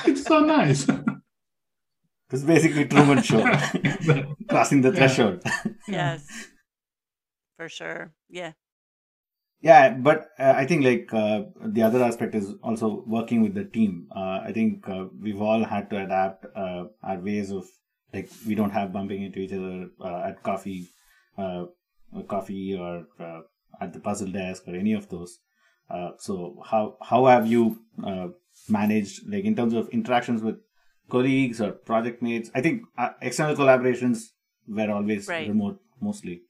it's 0.06 0.24
so 0.24 0.40
nice. 0.40 0.86
It's 2.30 2.42
basically 2.42 2.86
Truman 2.86 3.22
Show, 3.22 3.42
crossing 4.48 4.80
the 4.80 4.90
threshold. 4.92 5.42
yes, 5.86 6.26
for 7.58 7.68
sure. 7.68 8.14
Yeah. 8.30 8.52
Yeah, 9.62 9.90
but 9.90 10.30
uh, 10.40 10.54
I 10.56 10.66
think 10.66 10.84
like 10.84 11.14
uh, 11.14 11.44
the 11.64 11.82
other 11.82 12.02
aspect 12.02 12.34
is 12.34 12.52
also 12.64 13.04
working 13.06 13.42
with 13.42 13.54
the 13.54 13.64
team. 13.64 14.08
Uh, 14.14 14.40
I 14.44 14.50
think 14.52 14.88
uh, 14.88 15.04
we've 15.20 15.40
all 15.40 15.62
had 15.64 15.88
to 15.90 16.04
adapt 16.04 16.46
uh, 16.56 16.86
our 17.00 17.20
ways 17.20 17.52
of 17.52 17.64
like 18.12 18.28
we 18.44 18.56
don't 18.56 18.72
have 18.72 18.92
bumping 18.92 19.22
into 19.22 19.38
each 19.38 19.52
other 19.52 19.86
uh, 20.00 20.28
at 20.28 20.42
coffee, 20.42 20.88
coffee 22.28 22.76
or 22.76 23.06
at 23.80 23.92
the 23.92 24.00
puzzle 24.00 24.32
desk 24.32 24.64
or 24.66 24.74
any 24.74 24.94
of 24.94 25.08
those. 25.08 25.38
so 26.18 26.60
how 26.66 26.96
how 27.00 27.26
have 27.26 27.46
you 27.46 27.78
managed 28.68 29.30
like 29.30 29.44
in 29.44 29.54
terms 29.54 29.74
of 29.74 29.88
interactions 29.90 30.42
with 30.42 30.56
colleagues 31.08 31.60
or 31.60 31.70
project 31.70 32.20
mates? 32.20 32.50
I 32.52 32.62
think 32.62 32.82
external 33.20 33.54
collaborations 33.54 34.30
were 34.66 34.90
always 34.90 35.28
right. 35.28 35.48
remote 35.48 35.80
mostly 36.00 36.42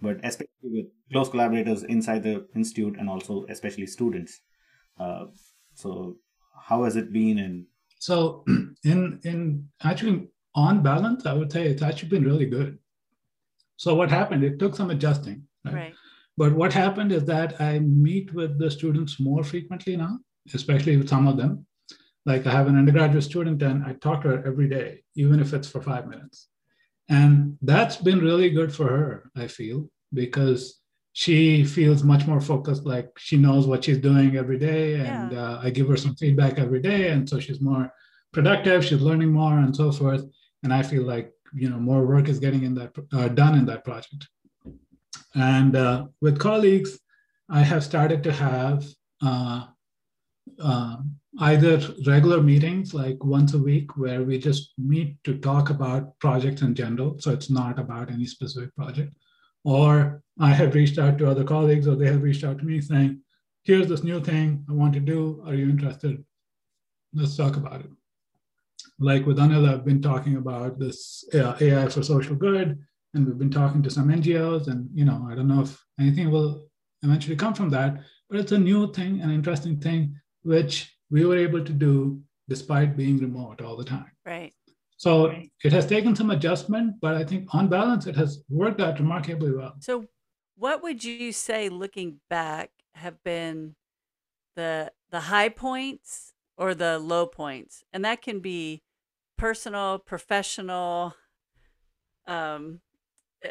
but 0.00 0.20
especially 0.22 0.48
with 0.62 0.86
close 1.12 1.28
collaborators 1.28 1.82
inside 1.84 2.22
the 2.22 2.46
institute 2.54 2.96
and 2.98 3.08
also 3.08 3.46
especially 3.48 3.86
students. 3.86 4.40
Uh, 4.98 5.26
so 5.74 6.16
how 6.60 6.84
has 6.84 6.96
it 6.96 7.12
been? 7.12 7.38
And 7.38 7.66
so 7.98 8.44
in 8.84 9.20
in 9.24 9.68
actually 9.82 10.28
on 10.54 10.82
balance, 10.82 11.26
I 11.26 11.32
would 11.32 11.52
say 11.52 11.66
it's 11.66 11.82
actually 11.82 12.08
been 12.08 12.24
really 12.24 12.46
good. 12.46 12.78
So 13.76 13.94
what 13.94 14.10
happened? 14.10 14.42
It 14.42 14.58
took 14.58 14.74
some 14.74 14.90
adjusting. 14.90 15.44
Right? 15.64 15.74
right. 15.74 15.94
But 16.36 16.52
what 16.52 16.72
happened 16.72 17.12
is 17.12 17.24
that 17.24 17.60
I 17.60 17.80
meet 17.80 18.32
with 18.32 18.58
the 18.58 18.70
students 18.70 19.18
more 19.18 19.42
frequently 19.42 19.96
now, 19.96 20.18
especially 20.54 20.96
with 20.96 21.08
some 21.08 21.26
of 21.26 21.36
them. 21.36 21.66
Like 22.26 22.46
I 22.46 22.52
have 22.52 22.68
an 22.68 22.76
undergraduate 22.76 23.24
student 23.24 23.62
and 23.62 23.84
I 23.84 23.94
talk 23.94 24.22
to 24.22 24.28
her 24.28 24.46
every 24.46 24.68
day, 24.68 25.02
even 25.16 25.40
if 25.40 25.52
it's 25.52 25.68
for 25.68 25.80
five 25.80 26.06
minutes. 26.06 26.48
And 27.08 27.56
that's 27.62 27.96
been 27.96 28.20
really 28.20 28.50
good 28.50 28.74
for 28.74 28.86
her, 28.88 29.30
I 29.34 29.46
feel, 29.46 29.88
because 30.12 30.80
she 31.14 31.64
feels 31.64 32.04
much 32.04 32.26
more 32.26 32.40
focused 32.40 32.84
like 32.84 33.08
she 33.18 33.36
knows 33.36 33.66
what 33.66 33.82
she's 33.84 33.98
doing 33.98 34.36
every 34.36 34.58
day 34.58 34.94
and 35.00 35.32
Yeah. 35.32 35.42
uh, 35.42 35.60
i 35.64 35.68
give 35.70 35.88
her 35.88 35.96
some 35.96 36.14
feedback 36.14 36.58
every 36.58 36.80
day 36.80 37.08
and 37.08 37.28
so 37.28 37.40
she's 37.40 37.60
more 37.60 37.90
productive 38.32 38.84
she's 38.84 39.00
learning 39.00 39.32
more 39.32 39.58
and 39.58 39.74
so 39.74 39.90
forth 39.90 40.24
and 40.62 40.72
i 40.72 40.80
feel 40.90 41.02
like 41.02 41.32
you 41.52 41.68
know 41.70 41.80
more 41.90 42.06
work 42.06 42.28
is 42.28 42.38
getting 42.38 42.62
in 42.62 42.74
that 42.74 42.92
uh, 43.12 43.26
done 43.28 43.54
in 43.58 43.66
that 43.66 43.82
project 43.84 44.28
and 45.34 45.74
uh, 45.74 46.06
with 46.20 46.38
colleagues 46.38 47.00
i 47.48 47.62
have 47.62 47.82
started 47.82 48.22
to 48.22 48.32
have 48.32 48.84
uh, 49.22 49.64
um, 50.60 51.17
either 51.40 51.80
regular 52.06 52.42
meetings 52.42 52.94
like 52.94 53.22
once 53.22 53.54
a 53.54 53.58
week 53.58 53.96
where 53.96 54.22
we 54.22 54.38
just 54.38 54.72
meet 54.78 55.22
to 55.24 55.38
talk 55.38 55.70
about 55.70 56.18
projects 56.20 56.62
in 56.62 56.74
general 56.74 57.18
so 57.18 57.30
it's 57.30 57.50
not 57.50 57.78
about 57.78 58.10
any 58.10 58.24
specific 58.24 58.74
project. 58.74 59.12
Or 59.64 60.22
i 60.40 60.50
have 60.50 60.74
reached 60.74 60.98
out 60.98 61.18
to 61.18 61.30
other 61.30 61.44
colleagues 61.44 61.86
or 61.86 61.96
they 61.96 62.06
have 62.06 62.22
reached 62.22 62.44
out 62.44 62.58
to 62.58 62.64
me 62.64 62.80
saying 62.80 63.20
here's 63.64 63.88
this 63.88 64.04
new 64.04 64.20
thing 64.20 64.64
i 64.70 64.72
want 64.72 64.94
to 64.94 65.00
do. 65.00 65.42
Are 65.46 65.54
you 65.54 65.68
interested? 65.68 66.24
Let's 67.12 67.36
talk 67.36 67.56
about 67.56 67.80
it. 67.80 67.90
Like 68.98 69.26
with 69.26 69.38
anil 69.38 69.68
i've 69.68 69.84
been 69.84 70.02
talking 70.02 70.36
about 70.36 70.78
this 70.78 71.24
uh, 71.34 71.56
ai 71.60 71.88
for 71.88 72.02
social 72.02 72.36
good 72.36 72.78
and 73.14 73.26
we've 73.26 73.38
been 73.38 73.50
talking 73.50 73.82
to 73.82 73.90
some 73.90 74.08
ngos 74.08 74.68
and 74.68 74.88
you 74.94 75.04
know 75.04 75.26
i 75.30 75.34
don't 75.34 75.48
know 75.48 75.62
if 75.62 75.78
anything 76.00 76.30
will 76.30 76.68
eventually 77.02 77.36
come 77.36 77.54
from 77.54 77.70
that 77.70 77.98
but 78.28 78.40
it's 78.40 78.52
a 78.52 78.58
new 78.58 78.92
thing 78.92 79.20
an 79.20 79.30
interesting 79.30 79.78
thing 79.78 80.14
which 80.42 80.97
we 81.10 81.24
were 81.24 81.36
able 81.36 81.64
to 81.64 81.72
do 81.72 82.22
despite 82.48 82.96
being 82.96 83.18
remote 83.18 83.60
all 83.60 83.76
the 83.76 83.84
time. 83.84 84.10
Right. 84.24 84.52
So 84.96 85.32
it 85.62 85.72
has 85.72 85.86
taken 85.86 86.16
some 86.16 86.30
adjustment, 86.30 86.96
but 87.00 87.14
I 87.14 87.24
think 87.24 87.54
on 87.54 87.68
balance, 87.68 88.06
it 88.06 88.16
has 88.16 88.42
worked 88.48 88.80
out 88.80 88.98
remarkably 88.98 89.52
well. 89.52 89.76
So, 89.80 90.06
what 90.56 90.82
would 90.82 91.04
you 91.04 91.30
say, 91.30 91.68
looking 91.68 92.18
back, 92.28 92.70
have 92.94 93.22
been 93.22 93.76
the 94.56 94.90
the 95.10 95.20
high 95.20 95.50
points 95.50 96.32
or 96.56 96.74
the 96.74 96.98
low 96.98 97.26
points? 97.26 97.84
And 97.92 98.04
that 98.04 98.22
can 98.22 98.40
be 98.40 98.82
personal, 99.36 100.00
professional. 100.00 101.14
Um, 102.26 102.80
uh, 103.44 103.50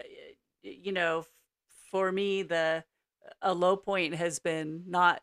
you 0.61 0.91
know, 0.91 1.23
for 1.91 2.11
me, 2.11 2.43
the 2.43 2.83
a 3.41 3.53
low 3.53 3.77
point 3.77 4.15
has 4.15 4.39
been 4.39 4.83
not 4.85 5.21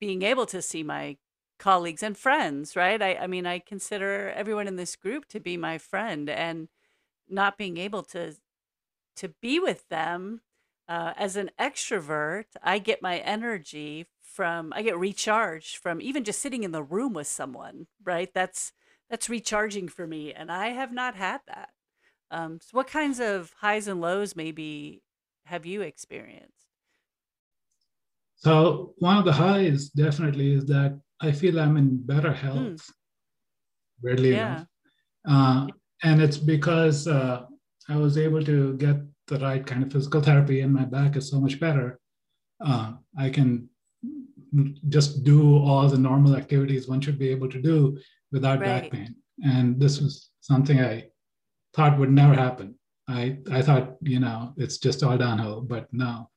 being 0.00 0.22
able 0.22 0.44
to 0.46 0.60
see 0.60 0.82
my 0.82 1.16
colleagues 1.62 2.02
and 2.02 2.16
friends. 2.16 2.76
Right? 2.76 3.00
I, 3.00 3.14
I 3.16 3.26
mean, 3.26 3.46
I 3.46 3.58
consider 3.60 4.30
everyone 4.30 4.68
in 4.68 4.76
this 4.76 4.96
group 4.96 5.26
to 5.28 5.40
be 5.40 5.56
my 5.56 5.78
friend, 5.78 6.28
and 6.28 6.68
not 7.28 7.58
being 7.58 7.76
able 7.78 8.02
to 8.04 8.34
to 9.16 9.28
be 9.40 9.58
with 9.58 9.88
them 9.88 10.40
uh, 10.88 11.12
as 11.16 11.36
an 11.36 11.50
extrovert 11.58 12.46
i 12.62 12.78
get 12.78 13.02
my 13.02 13.18
energy 13.18 14.06
from 14.22 14.72
i 14.74 14.82
get 14.82 14.98
recharged 14.98 15.76
from 15.76 16.00
even 16.00 16.24
just 16.24 16.40
sitting 16.40 16.64
in 16.64 16.72
the 16.72 16.82
room 16.82 17.12
with 17.12 17.26
someone 17.26 17.86
right 18.04 18.32
that's 18.34 18.72
that's 19.10 19.28
recharging 19.28 19.88
for 19.88 20.06
me 20.06 20.32
and 20.32 20.50
i 20.50 20.68
have 20.68 20.92
not 20.92 21.14
had 21.14 21.40
that 21.46 21.70
um, 22.30 22.58
so 22.60 22.70
what 22.72 22.86
kinds 22.86 23.20
of 23.20 23.54
highs 23.60 23.88
and 23.88 24.00
lows 24.00 24.34
maybe 24.36 25.02
have 25.46 25.66
you 25.66 25.82
experienced 25.82 26.66
So 28.36 28.94
one 28.98 29.16
of 29.18 29.24
the 29.24 29.32
highs 29.32 29.90
definitely 29.90 30.54
is 30.54 30.66
that 30.66 30.98
I 31.22 31.30
feel 31.32 31.58
I'm 31.60 31.76
in 31.76 31.88
better 32.12 32.32
health, 32.32 32.82
weirdly 34.02 34.30
Hmm. 34.30 34.36
Yeah. 34.36 34.54
enough. 34.54 34.66
Uh, 35.28 35.66
and 36.02 36.20
it's 36.20 36.36
because 36.54 37.06
uh, 37.06 37.46
I 37.88 37.96
was 37.96 38.18
able 38.18 38.42
to 38.44 38.76
get 38.76 38.96
the 39.28 39.38
right 39.38 39.64
kind 39.64 39.82
of 39.84 39.92
physical 39.92 40.20
therapy, 40.20 40.60
and 40.62 40.72
my 40.74 40.84
back 40.84 41.16
is 41.16 41.30
so 41.30 41.40
much 41.40 41.60
better. 41.60 42.00
Uh, 42.60 42.94
I 43.16 43.30
can 43.30 43.68
just 44.88 45.24
do 45.24 45.58
all 45.58 45.88
the 45.88 45.98
normal 45.98 46.36
activities 46.36 46.88
one 46.88 47.00
should 47.00 47.18
be 47.18 47.28
able 47.30 47.48
to 47.48 47.60
do 47.62 47.98
without 48.32 48.58
Right. 48.60 48.82
back 48.82 48.90
pain. 48.90 49.14
And 49.44 49.80
this 49.80 50.00
was 50.00 50.30
something 50.40 50.80
I 50.80 51.08
thought 51.74 51.98
would 51.98 52.10
never 52.12 52.34
happen. 52.34 52.74
I, 53.08 53.38
I 53.50 53.62
thought, 53.62 53.96
you 54.02 54.20
know, 54.20 54.52
it's 54.56 54.78
just 54.78 55.02
all 55.02 55.16
downhill, 55.16 55.60
but 55.62 55.92
no, 55.92 56.30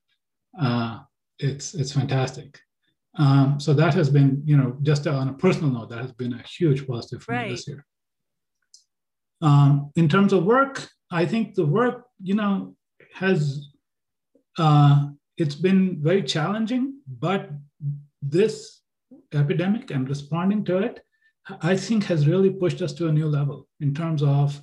uh, 0.58 1.00
it's 1.38 1.74
it's 1.74 1.92
fantastic. 1.92 2.60
Um, 3.18 3.58
so 3.58 3.72
that 3.74 3.94
has 3.94 4.10
been, 4.10 4.42
you 4.44 4.56
know, 4.56 4.76
just 4.82 5.06
on 5.06 5.28
a 5.28 5.32
personal 5.32 5.70
note, 5.70 5.90
that 5.90 6.00
has 6.00 6.12
been 6.12 6.34
a 6.34 6.42
huge 6.42 6.86
positive 6.86 7.22
for 7.22 7.32
me 7.32 7.50
this 7.50 7.66
year. 7.66 7.84
Um, 9.40 9.90
in 9.96 10.08
terms 10.08 10.32
of 10.32 10.44
work, 10.44 10.88
I 11.10 11.24
think 11.24 11.54
the 11.54 11.66
work, 11.66 12.06
you 12.22 12.34
know, 12.34 12.76
has 13.14 13.68
uh, 14.58 15.08
it's 15.36 15.54
been 15.54 16.02
very 16.02 16.22
challenging, 16.22 17.00
but 17.06 17.50
this 18.22 18.82
epidemic 19.32 19.90
and 19.90 20.08
responding 20.08 20.64
to 20.64 20.78
it, 20.78 21.00
I 21.60 21.76
think 21.76 22.04
has 22.04 22.26
really 22.26 22.50
pushed 22.50 22.82
us 22.82 22.92
to 22.94 23.08
a 23.08 23.12
new 23.12 23.28
level 23.28 23.68
in 23.80 23.94
terms 23.94 24.22
of 24.22 24.60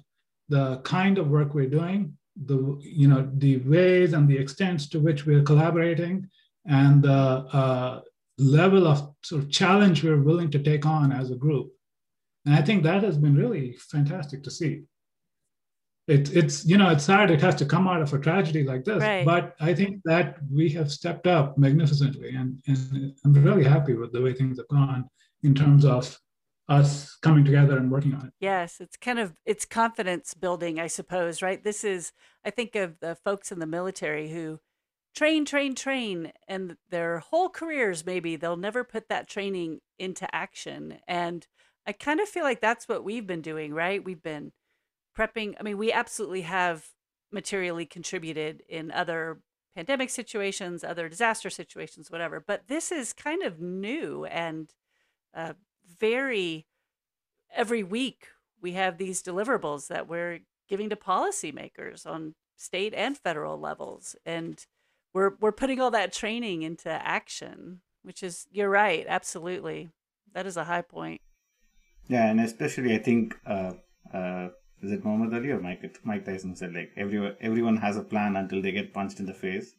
the 0.49 0.77
kind 0.79 1.17
of 1.17 1.29
work 1.29 1.53
we're 1.53 1.69
doing, 1.69 2.17
the 2.45 2.77
you 2.81 3.07
know 3.07 3.29
the 3.37 3.57
ways 3.57 4.13
and 4.13 4.27
the 4.27 4.37
extents 4.37 4.89
to 4.89 4.99
which 4.99 5.25
we're 5.25 5.43
collaborating, 5.43 6.27
and 6.65 7.03
the 7.03 7.11
uh, 7.11 8.01
level 8.37 8.87
of 8.87 9.13
sort 9.23 9.43
of 9.43 9.51
challenge 9.51 10.03
we're 10.03 10.21
willing 10.21 10.51
to 10.51 10.59
take 10.59 10.85
on 10.85 11.11
as 11.11 11.31
a 11.31 11.35
group. 11.35 11.71
And 12.45 12.55
I 12.55 12.61
think 12.61 12.83
that 12.83 13.03
has 13.03 13.17
been 13.17 13.35
really 13.35 13.73
fantastic 13.73 14.43
to 14.43 14.51
see. 14.51 14.83
It, 16.07 16.35
it's 16.35 16.65
you 16.65 16.77
know 16.77 16.89
it's 16.89 17.05
sad 17.05 17.31
it 17.31 17.39
has 17.39 17.55
to 17.55 17.65
come 17.65 17.87
out 17.87 18.01
of 18.01 18.13
a 18.13 18.19
tragedy 18.19 18.63
like 18.63 18.83
this, 18.83 19.01
Right. 19.01 19.25
but 19.25 19.55
I 19.61 19.73
think 19.73 20.01
that 20.03 20.35
we 20.51 20.67
have 20.71 20.91
stepped 20.91 21.27
up 21.27 21.57
magnificently, 21.57 22.35
and, 22.35 22.61
and 22.67 23.13
I'm 23.23 23.31
really 23.31 23.63
happy 23.63 23.93
with 23.93 24.11
the 24.11 24.21
way 24.21 24.33
things 24.33 24.57
have 24.57 24.67
gone 24.67 25.09
in 25.43 25.55
terms 25.55 25.85
of 25.85 26.19
us 26.67 27.17
coming 27.21 27.45
together 27.45 27.77
and 27.77 27.89
working 27.89 28.13
on 28.13 28.25
it. 28.27 28.33
Yes, 28.41 28.81
it's 28.81 28.97
kind 28.97 29.17
of 29.17 29.33
it's 29.45 29.63
confidence 29.63 30.33
building, 30.33 30.77
I 30.77 30.87
suppose, 30.87 31.41
right? 31.41 31.63
This 31.63 31.85
is 31.85 32.11
I 32.43 32.49
think 32.49 32.75
of 32.75 32.99
the 32.99 33.15
folks 33.23 33.49
in 33.53 33.59
the 33.59 33.65
military 33.65 34.29
who 34.29 34.59
train, 35.13 35.45
train, 35.45 35.75
train, 35.75 36.31
and 36.47 36.77
their 36.89 37.19
whole 37.19 37.49
careers 37.49 38.05
maybe 38.05 38.35
they'll 38.35 38.57
never 38.57 38.83
put 38.83 39.09
that 39.09 39.27
training 39.27 39.79
into 39.99 40.33
action. 40.33 40.99
And 41.07 41.47
I 41.85 41.91
kind 41.91 42.19
of 42.19 42.27
feel 42.27 42.43
like 42.43 42.61
that's 42.61 42.87
what 42.87 43.03
we've 43.03 43.27
been 43.27 43.41
doing, 43.41 43.73
right? 43.73 44.03
We've 44.03 44.23
been 44.23 44.51
prepping. 45.17 45.55
I 45.59 45.63
mean, 45.63 45.77
we 45.77 45.91
absolutely 45.91 46.41
have 46.41 46.87
materially 47.31 47.85
contributed 47.85 48.63
in 48.69 48.91
other 48.91 49.41
pandemic 49.75 50.09
situations, 50.09 50.83
other 50.83 51.09
disaster 51.09 51.49
situations, 51.49 52.11
whatever. 52.11 52.39
But 52.39 52.67
this 52.67 52.91
is 52.91 53.11
kind 53.11 53.43
of 53.43 53.59
new 53.59 54.25
and 54.25 54.73
uh, 55.33 55.53
very 55.99 56.67
every 57.53 57.83
week 57.83 58.27
we 58.61 58.73
have 58.73 58.97
these 58.97 59.21
deliverables 59.21 59.87
that 59.87 60.07
we're 60.07 60.39
giving 60.69 60.89
to 60.89 60.95
policymakers 60.95 62.05
on 62.05 62.33
state 62.55 62.93
and 62.95 63.17
federal 63.17 63.59
levels 63.59 64.15
and 64.25 64.65
we're 65.13 65.31
we're 65.39 65.51
putting 65.51 65.79
all 65.79 65.91
that 65.91 66.11
training 66.13 66.61
into 66.63 66.89
action 66.89 67.81
which 68.03 68.23
is 68.23 68.47
you're 68.51 68.69
right 68.69 69.05
absolutely 69.07 69.89
that 70.33 70.45
is 70.45 70.57
a 70.57 70.63
high 70.65 70.81
point 70.81 71.21
Yeah, 72.07 72.29
and 72.29 72.39
especially 72.41 72.93
I 72.95 72.99
think 72.99 73.35
uh, 73.45 73.73
uh, 74.13 74.49
is 74.81 74.91
it 74.91 75.05
Muhammad 75.05 75.33
Ali 75.33 75.51
or 75.51 75.59
Mike 75.59 75.83
Mike 76.03 76.25
Tyson 76.25 76.55
said 76.55 76.73
like 76.73 76.91
everyone 76.97 77.35
everyone 77.39 77.77
has 77.77 77.97
a 77.97 78.03
plan 78.03 78.35
until 78.35 78.61
they 78.61 78.71
get 78.71 78.93
punched 78.93 79.19
in 79.19 79.25
the 79.25 79.33
face. 79.33 79.75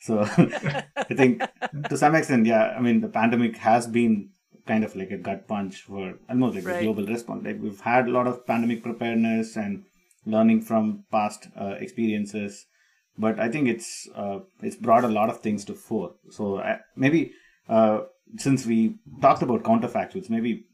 So 0.00 0.20
I 1.10 1.14
think 1.14 1.42
to 1.88 1.96
some 1.96 2.14
extent, 2.14 2.46
yeah, 2.46 2.74
I 2.76 2.80
mean 2.80 3.00
the 3.00 3.08
pandemic 3.08 3.56
has 3.58 3.86
been 3.86 4.30
kind 4.66 4.84
of 4.84 4.94
like 4.96 5.10
a 5.12 5.16
gut 5.18 5.46
punch 5.48 5.82
for 5.82 6.14
almost 6.28 6.56
like 6.56 6.64
Right. 6.64 6.76
a 6.76 6.84
global 6.84 7.06
response. 7.06 7.44
Like 7.44 7.60
we've 7.60 7.80
had 7.80 8.06
a 8.08 8.10
lot 8.10 8.26
of 8.26 8.46
pandemic 8.46 8.82
preparedness 8.82 9.56
and 9.56 9.84
learning 10.26 10.62
from 10.62 11.04
past 11.10 11.48
uh, 11.58 11.76
experiences, 11.80 12.66
but 13.18 13.38
I 13.40 13.48
think 13.48 13.68
it's 13.68 14.08
uh, 14.14 14.38
it's 14.62 14.76
brought 14.76 15.04
a 15.04 15.08
lot 15.08 15.28
of 15.28 15.40
things 15.40 15.64
to 15.66 15.74
fore. 15.74 16.14
So 16.30 16.58
I, 16.58 16.78
maybe 16.96 17.32
uh, 17.68 18.00
since 18.36 18.64
we 18.64 18.96
talked 19.20 19.42
about 19.42 19.64
counterfactuals, 19.64 20.30
maybe 20.30 20.66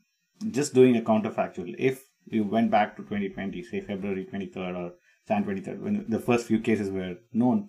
just 0.51 0.75
doing 0.75 0.97
a 0.97 1.01
counterfactual. 1.01 1.75
If 1.79 2.05
you 2.27 2.45
went 2.45 2.71
back 2.71 2.97
to 2.97 3.03
2020, 3.03 3.63
say 3.63 3.81
February 3.81 4.27
23rd 4.33 4.77
or 4.77 4.93
Jan 5.29 5.45
23rd, 5.45 5.81
when 5.81 6.05
the 6.09 6.19
first 6.19 6.47
few 6.47 6.61
cases 6.61 6.91
were 6.91 7.17
known, 7.33 7.69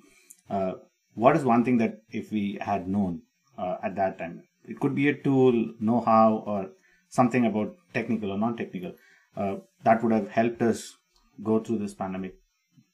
uh, 0.49 0.73
what 1.13 1.35
is 1.35 1.43
one 1.43 1.63
thing 1.63 1.77
that 1.77 2.01
if 2.09 2.31
we 2.31 2.57
had 2.61 2.87
known 2.87 3.21
uh, 3.57 3.77
at 3.83 3.95
that 3.95 4.17
time? 4.17 4.43
It 4.67 4.79
could 4.79 4.95
be 4.95 5.09
a 5.09 5.13
tool, 5.13 5.73
know 5.79 6.01
how, 6.01 6.43
or 6.45 6.69
something 7.09 7.45
about 7.45 7.75
technical 7.93 8.31
or 8.31 8.37
non 8.37 8.57
technical 8.57 8.93
uh, 9.37 9.55
that 9.83 10.03
would 10.03 10.11
have 10.11 10.29
helped 10.29 10.61
us 10.61 10.97
go 11.43 11.59
through 11.59 11.77
this 11.79 11.93
pandemic 11.93 12.35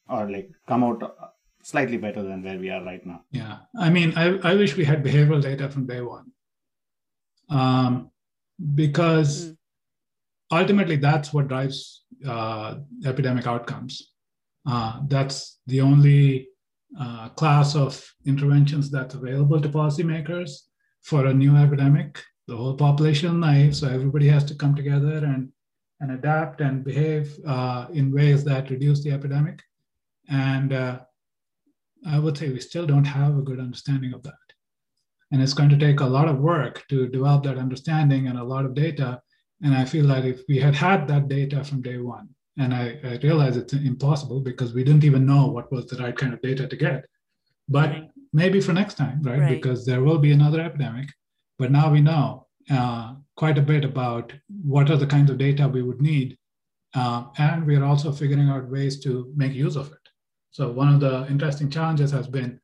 or 0.10 0.30
like 0.30 0.50
come 0.68 0.84
out 0.84 1.02
uh, 1.04 1.28
slightly 1.64 1.98
better 1.98 2.24
than 2.24 2.44
where 2.44 2.58
we 2.60 2.70
are 2.70 2.84
right 2.84 3.06
now. 3.06 3.24
Yeah, 3.32 3.58
I 3.78 3.90
mean, 3.90 4.14
I, 4.16 4.38
I 4.50 4.56
wish 4.56 4.76
we 4.76 4.86
had 4.86 5.04
behavioral 5.04 5.42
data 5.42 5.70
from 5.70 5.88
day 5.88 6.02
one, 6.02 6.32
um, 7.50 8.12
because 8.76 9.32
Mm. 9.46 9.58
ultimately 10.52 10.98
that's 10.98 11.34
what 11.34 11.48
drives 11.48 12.04
uh, 12.26 12.76
epidemic 13.06 13.48
outcomes. 13.48 14.12
Uh, 14.66 15.02
that's 15.08 15.60
the 15.68 15.82
only 15.82 16.48
uh, 17.00 17.30
class 17.30 17.76
of 17.76 17.94
interventions 18.26 18.92
that's 18.92 19.16
available 19.16 19.60
to 19.62 19.70
policymakers 19.70 20.52
for 21.02 21.26
a 21.26 21.34
new 21.34 21.56
epidemic. 21.56 22.22
The 22.48 22.58
whole 22.58 22.76
population 22.76 23.40
naive, 23.40 23.76
so 23.76 23.88
everybody 23.88 24.28
has 24.28 24.44
to 24.46 24.56
come 24.56 24.76
together 24.76 25.18
and, 25.26 25.50
and 26.00 26.12
adapt 26.12 26.62
and 26.62 26.84
behave 26.84 27.38
uh, 27.48 27.88
in 27.94 28.12
ways 28.12 28.44
that 28.44 28.70
reduce 28.70 29.02
the 29.04 29.12
epidemic. 29.12 29.62
And 30.30 30.74
uh, 30.74 31.00
I 32.08 32.20
would 32.20 32.38
say 32.38 32.50
we 32.50 32.60
still 32.60 32.86
don't 32.86 33.06
have 33.06 33.38
a 33.38 33.42
good 33.42 33.60
understanding 33.60 34.14
of 34.14 34.24
that. 34.24 34.34
And 35.32 35.42
it's 35.42 35.54
going 35.54 35.70
to 35.70 35.78
take 35.78 36.00
a 36.00 36.06
lot 36.06 36.28
of 36.28 36.40
work 36.40 36.86
to 36.90 37.08
develop 37.08 37.44
that 37.44 37.58
understanding 37.58 38.28
and 38.28 38.38
a 38.38 38.44
lot 38.44 38.66
of 38.66 38.76
data. 38.76 39.22
And 39.64 39.74
I 39.74 39.86
feel 39.86 40.08
that 40.08 40.26
if 40.26 40.42
we 40.50 40.58
had 40.58 40.76
had 40.76 41.08
that 41.08 41.28
data 41.28 41.64
from 41.64 41.82
day 41.82 41.98
one, 41.98 42.30
and 42.58 42.74
I, 42.74 43.00
I 43.04 43.20
realize 43.24 43.56
it's 43.56 43.74
impossible 43.74 44.42
because 44.42 44.74
we 44.74 44.84
didn't 44.84 45.06
even 45.06 45.26
know 45.26 45.48
what 45.48 45.72
was 45.72 45.86
the 45.88 46.02
right 46.04 46.16
kind 46.16 46.34
of 46.34 46.42
data 46.42 46.68
to 46.68 46.76
get. 46.76 47.06
But 47.70 47.90
right. 47.92 48.10
maybe 48.34 48.60
for 48.60 48.74
next 48.74 48.96
time, 48.96 49.22
right? 49.22 49.40
right? 49.40 49.62
Because 49.62 49.86
there 49.86 50.04
will 50.04 50.18
be 50.18 50.34
another 50.34 50.60
epidemic. 50.60 51.08
But 51.58 51.72
now 51.72 51.92
we 51.92 52.02
know 52.02 52.48
uh, 52.70 53.14
quite 53.38 53.58
a 53.58 53.62
bit 53.62 53.86
about 53.86 54.34
what 54.64 54.90
are 54.90 54.98
the 54.98 55.08
kinds 55.08 55.32
of 55.32 55.38
data 55.38 55.68
we 55.68 55.82
would 55.82 56.02
need. 56.02 56.38
Uh, 56.94 57.26
and 57.38 57.66
we're 57.66 57.86
also 57.86 58.12
figuring 58.12 58.50
out 58.50 58.70
ways 58.70 59.00
to 59.02 59.32
make 59.36 59.54
use 59.54 59.78
of 59.78 59.92
it. 59.92 60.01
So 60.52 60.70
one 60.72 60.94
of 60.94 61.00
the 61.00 61.28
interesting 61.30 61.70
challenges 61.70 62.12
has 62.12 62.28
been, 62.28 62.60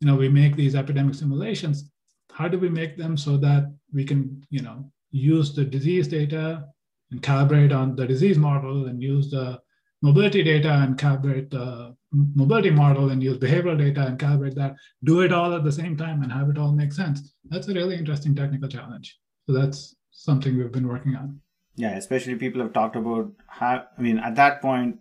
you 0.00 0.06
know, 0.06 0.16
we 0.16 0.28
make 0.28 0.56
these 0.56 0.74
epidemic 0.74 1.14
simulations. 1.14 1.90
How 2.32 2.48
do 2.48 2.58
we 2.58 2.68
make 2.68 2.96
them 2.96 3.16
so 3.16 3.36
that 3.38 3.72
we 3.92 4.04
can, 4.04 4.44
you 4.50 4.62
know, 4.62 4.90
use 5.10 5.54
the 5.54 5.64
disease 5.64 6.08
data 6.08 6.64
and 7.10 7.22
calibrate 7.22 7.74
on 7.76 7.96
the 7.96 8.06
disease 8.06 8.38
model 8.38 8.86
and 8.86 9.02
use 9.02 9.30
the 9.30 9.60
mobility 10.02 10.42
data 10.42 10.72
and 10.72 10.96
calibrate 10.98 11.50
the 11.50 11.94
mobility 12.12 12.70
model 12.70 13.10
and 13.10 13.22
use 13.22 13.38
behavioral 13.38 13.78
data 13.78 14.06
and 14.06 14.18
calibrate 14.18 14.54
that, 14.54 14.74
do 15.04 15.20
it 15.20 15.32
all 15.32 15.54
at 15.54 15.64
the 15.64 15.72
same 15.72 15.96
time 15.96 16.22
and 16.22 16.32
have 16.32 16.48
it 16.48 16.58
all 16.58 16.72
make 16.72 16.92
sense. 16.92 17.34
That's 17.48 17.68
a 17.68 17.74
really 17.74 17.96
interesting 17.96 18.34
technical 18.34 18.68
challenge. 18.68 19.18
So 19.46 19.52
that's 19.52 19.94
something 20.10 20.56
we've 20.56 20.72
been 20.72 20.88
working 20.88 21.14
on. 21.16 21.40
Yeah, 21.76 21.96
especially 21.96 22.34
people 22.34 22.60
have 22.60 22.72
talked 22.72 22.96
about 22.96 23.30
how, 23.46 23.84
I 23.96 24.00
mean, 24.00 24.18
at 24.18 24.34
that 24.36 24.60
point, 24.60 24.98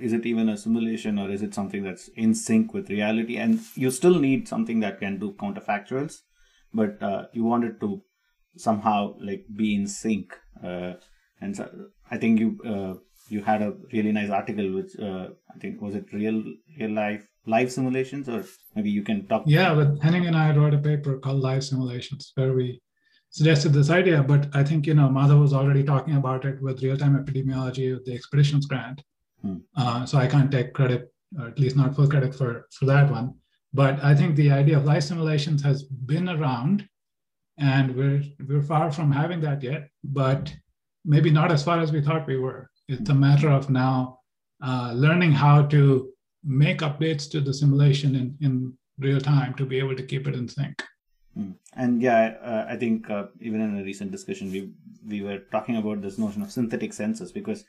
is 0.00 0.12
it 0.12 0.26
even 0.26 0.48
a 0.48 0.56
simulation 0.56 1.18
or 1.18 1.30
is 1.30 1.42
it 1.42 1.54
something 1.54 1.82
that's 1.82 2.08
in 2.08 2.34
sync 2.34 2.74
with 2.74 2.90
reality? 2.90 3.36
And 3.36 3.60
you 3.74 3.90
still 3.90 4.18
need 4.18 4.48
something 4.48 4.80
that 4.80 5.00
can 5.00 5.18
do 5.18 5.32
counterfactuals, 5.32 6.18
but 6.72 7.02
uh, 7.02 7.26
you 7.32 7.44
want 7.44 7.64
it 7.64 7.80
to 7.80 8.02
somehow 8.56 9.14
like 9.20 9.44
be 9.54 9.74
in 9.74 9.86
sync. 9.86 10.36
Uh, 10.62 10.94
and 11.40 11.56
so 11.56 11.68
I 12.10 12.18
think 12.18 12.40
you 12.40 12.58
uh, 12.64 12.94
you 13.28 13.42
had 13.42 13.62
a 13.62 13.74
really 13.92 14.12
nice 14.12 14.30
article 14.30 14.72
which 14.74 14.98
uh, 14.98 15.28
I 15.54 15.58
think 15.58 15.80
was 15.80 15.94
it 15.94 16.12
real 16.12 16.42
real 16.78 16.90
life 16.90 17.26
live 17.46 17.72
simulations 17.72 18.28
or 18.28 18.44
maybe 18.74 18.90
you 18.90 19.02
can 19.02 19.26
talk. 19.26 19.42
Yeah, 19.46 19.74
but 19.74 20.02
Henning 20.02 20.26
and 20.26 20.36
I 20.36 20.54
wrote 20.54 20.74
a 20.74 20.78
paper 20.78 21.18
called 21.18 21.40
Live 21.40 21.64
Simulations 21.64 22.32
where 22.34 22.52
we 22.52 22.80
suggested 23.30 23.72
this 23.72 23.90
idea, 23.90 24.22
but 24.22 24.48
I 24.54 24.64
think 24.64 24.86
you 24.86 24.94
know 24.94 25.08
Madhav 25.08 25.40
was 25.40 25.52
already 25.52 25.84
talking 25.84 26.16
about 26.16 26.44
it 26.44 26.60
with 26.62 26.82
real 26.82 26.96
time 26.96 27.16
epidemiology 27.22 27.92
with 27.94 28.04
the 28.04 28.14
expeditions 28.14 28.66
grant. 28.66 29.02
Hmm. 29.42 29.56
Uh, 29.76 30.06
so 30.06 30.18
I 30.18 30.26
can't 30.26 30.50
take 30.50 30.72
credit, 30.72 31.12
or 31.38 31.48
at 31.48 31.58
least 31.58 31.76
not 31.76 31.94
full 31.94 32.08
credit 32.08 32.34
for 32.34 32.66
for 32.72 32.86
that 32.86 33.10
one. 33.10 33.34
But 33.72 34.02
I 34.02 34.14
think 34.14 34.34
the 34.34 34.50
idea 34.50 34.78
of 34.78 34.84
life 34.84 35.04
simulations 35.04 35.62
has 35.62 35.82
been 35.82 36.28
around, 36.28 36.88
and 37.58 37.94
we're 37.94 38.22
we're 38.48 38.62
far 38.62 38.90
from 38.90 39.12
having 39.12 39.40
that 39.42 39.62
yet. 39.62 39.88
But 40.02 40.54
maybe 41.04 41.30
not 41.30 41.52
as 41.52 41.64
far 41.64 41.80
as 41.80 41.92
we 41.92 42.02
thought 42.02 42.26
we 42.26 42.38
were. 42.38 42.70
It's 42.88 43.10
a 43.10 43.14
matter 43.14 43.50
of 43.50 43.68
now 43.68 44.20
uh, 44.62 44.92
learning 44.94 45.32
how 45.32 45.62
to 45.66 46.10
make 46.44 46.78
updates 46.78 47.30
to 47.30 47.40
the 47.40 47.52
simulation 47.52 48.14
in, 48.16 48.36
in 48.40 48.72
real 48.98 49.20
time 49.20 49.54
to 49.54 49.66
be 49.66 49.78
able 49.78 49.94
to 49.94 50.02
keep 50.02 50.26
it 50.26 50.34
in 50.34 50.48
sync. 50.48 50.82
Hmm. 51.34 51.52
And 51.74 52.02
yeah, 52.02 52.34
uh, 52.42 52.66
I 52.68 52.76
think 52.76 53.08
uh, 53.10 53.26
even 53.40 53.60
in 53.60 53.78
a 53.78 53.84
recent 53.84 54.10
discussion, 54.10 54.50
we 54.50 54.72
we 55.06 55.22
were 55.22 55.38
talking 55.52 55.76
about 55.76 56.02
this 56.02 56.18
notion 56.18 56.42
of 56.42 56.50
synthetic 56.50 56.92
sensors 56.92 57.32
because 57.32 57.64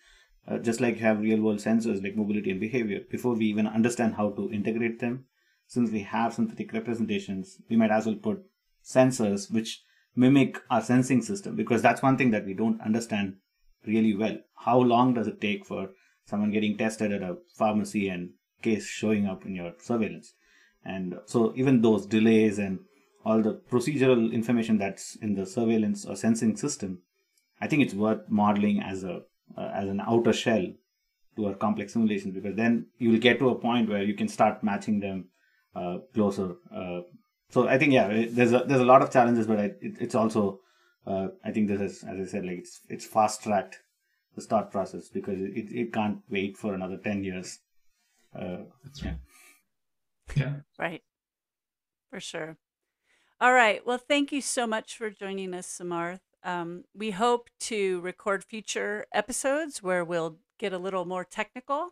uh, 0.48 0.58
just 0.58 0.82
like 0.82 0.96
you 0.96 1.02
have 1.02 1.22
real 1.22 1.42
world 1.42 1.60
sensors 1.60 2.04
like 2.04 2.16
mobility 2.16 2.52
and 2.52 2.60
behavior, 2.60 3.02
before 3.10 3.36
we 3.36 3.46
even 3.46 3.68
understand 3.68 4.16
how 4.16 4.30
to 4.32 4.52
integrate 4.52 5.00
them, 5.00 5.26
since 5.68 5.92
we 5.92 6.02
have 6.02 6.34
synthetic 6.34 6.74
representations, 6.74 7.62
we 7.70 7.76
might 7.76 7.92
as 7.92 8.06
well 8.06 8.16
put 8.16 8.44
sensors 8.84 9.52
which 9.52 9.84
mimic 10.16 10.60
our 10.70 10.82
sensing 10.82 11.22
system 11.22 11.56
because 11.56 11.82
that's 11.82 12.02
one 12.02 12.18
thing 12.18 12.32
that 12.32 12.46
we 12.46 12.54
don't 12.54 12.82
understand 12.82 13.36
really 13.86 14.16
well. 14.16 14.38
How 14.56 14.80
long 14.80 15.14
does 15.14 15.28
it 15.28 15.40
take 15.40 15.66
for 15.66 15.90
someone 16.26 16.52
getting 16.52 16.78
tested 16.78 17.12
at 17.12 17.22
a 17.22 17.38
pharmacy 17.56 18.10
and 18.10 18.32
case 18.62 18.86
showing 18.88 19.28
up 19.28 19.46
in 19.46 19.56
your 19.56 19.74
surveillance? 19.80 20.34
And 20.84 21.16
so 21.26 21.54
even 21.56 21.82
those 21.82 22.06
delays 22.06 22.58
and 22.58 22.80
all 23.26 23.42
the 23.42 23.62
procedural 23.70 24.32
information 24.34 24.78
that's 24.78 25.16
in 25.18 25.36
the 25.36 25.46
surveillance 25.46 26.06
or 26.06 26.16
sensing 26.16 26.56
system, 26.56 27.00
I 27.62 27.68
think 27.68 27.84
it's 27.84 27.94
worth 27.94 28.30
modeling 28.30 28.82
as 28.82 29.04
a 29.04 29.22
uh, 29.58 29.72
as 29.74 29.88
an 29.88 30.02
outer 30.02 30.34
shell 30.34 30.66
to 31.36 31.48
our 31.48 31.54
complex 31.54 31.94
simulations 31.94 32.34
because 32.34 32.56
then 32.56 32.88
you 32.98 33.12
will 33.12 33.20
get 33.20 33.40
to 33.40 33.50
a 33.50 33.56
point 33.56 33.90
where 33.90 34.04
you 34.04 34.14
can 34.14 34.28
start 34.28 34.64
matching 34.64 35.00
them 35.00 35.26
uh, 35.76 35.98
closer 36.14 36.56
uh, 36.76 37.02
so 37.50 37.68
I 37.68 37.78
think 37.78 37.94
yeah, 37.94 38.26
there's 38.30 38.54
a 38.54 38.64
there's 38.66 38.82
a 38.82 38.86
lot 38.86 39.02
of 39.02 39.12
challenges, 39.12 39.48
but 39.48 39.60
I, 39.60 39.64
it, 39.82 39.98
it's 40.00 40.16
also 40.16 40.60
uh, 41.06 41.30
I 41.44 41.52
think 41.52 41.68
this 41.68 41.82
is 41.82 42.04
as 42.04 42.20
I 42.20 42.26
said 42.32 42.46
like 42.46 42.60
it's 42.60 42.82
it's 42.90 43.06
fast 43.06 43.44
tracked 43.44 43.80
the 44.36 44.42
start 44.42 44.72
process 44.72 45.10
because 45.10 45.40
it, 45.40 45.72
it 45.72 45.92
can't 45.92 46.20
wait 46.30 46.58
for 46.58 46.74
another 46.74 46.98
ten 46.98 47.24
years. 47.24 47.60
Uh, 48.36 48.58
That's 48.84 49.04
right. 49.04 49.18
Yeah. 50.36 50.44
yeah. 50.44 50.56
Right. 50.78 51.02
For 52.12 52.20
sure. 52.20 52.58
All 53.42 53.54
right. 53.54 53.86
Well, 53.86 53.98
thank 53.98 54.32
you 54.32 54.42
so 54.42 54.68
much 54.68 54.96
for 54.96 55.10
joining 55.10 55.54
us, 55.54 55.80
Samarth. 55.82 56.20
Um, 56.44 56.86
we 56.96 57.12
hope 57.12 57.50
to 57.62 58.00
record 58.02 58.44
future 58.44 59.06
episodes 59.14 59.84
where 59.84 60.06
we'll 60.06 60.38
get 60.58 60.74
a 60.74 60.78
little 60.78 61.06
more 61.06 61.24
technical 61.24 61.92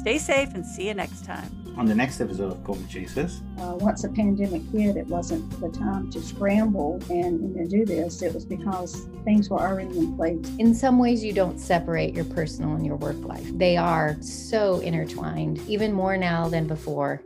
Stay 0.00 0.18
safe 0.18 0.52
and 0.52 0.66
see 0.66 0.88
you 0.88 0.92
next 0.92 1.24
time. 1.24 1.63
On 1.76 1.86
the 1.86 1.94
next 1.94 2.20
episode 2.20 2.52
of 2.52 2.58
COVID 2.58 2.88
Chasers. 2.88 3.42
Uh, 3.58 3.74
once 3.74 4.02
the 4.02 4.08
pandemic 4.08 4.62
hit, 4.70 4.96
it 4.96 5.08
wasn't 5.08 5.48
the 5.60 5.68
time 5.70 6.08
to 6.12 6.22
scramble 6.22 7.02
and, 7.10 7.56
and 7.56 7.68
do 7.68 7.84
this. 7.84 8.22
It 8.22 8.32
was 8.32 8.44
because 8.44 9.08
things 9.24 9.50
were 9.50 9.58
already 9.58 9.98
in 9.98 10.16
place. 10.16 10.38
In 10.60 10.72
some 10.72 11.00
ways, 11.00 11.24
you 11.24 11.32
don't 11.32 11.58
separate 11.58 12.14
your 12.14 12.26
personal 12.26 12.76
and 12.76 12.86
your 12.86 12.94
work 12.96 13.18
life, 13.24 13.46
they 13.54 13.76
are 13.76 14.16
so 14.20 14.78
intertwined, 14.80 15.60
even 15.66 15.92
more 15.92 16.16
now 16.16 16.48
than 16.48 16.68
before. 16.68 17.22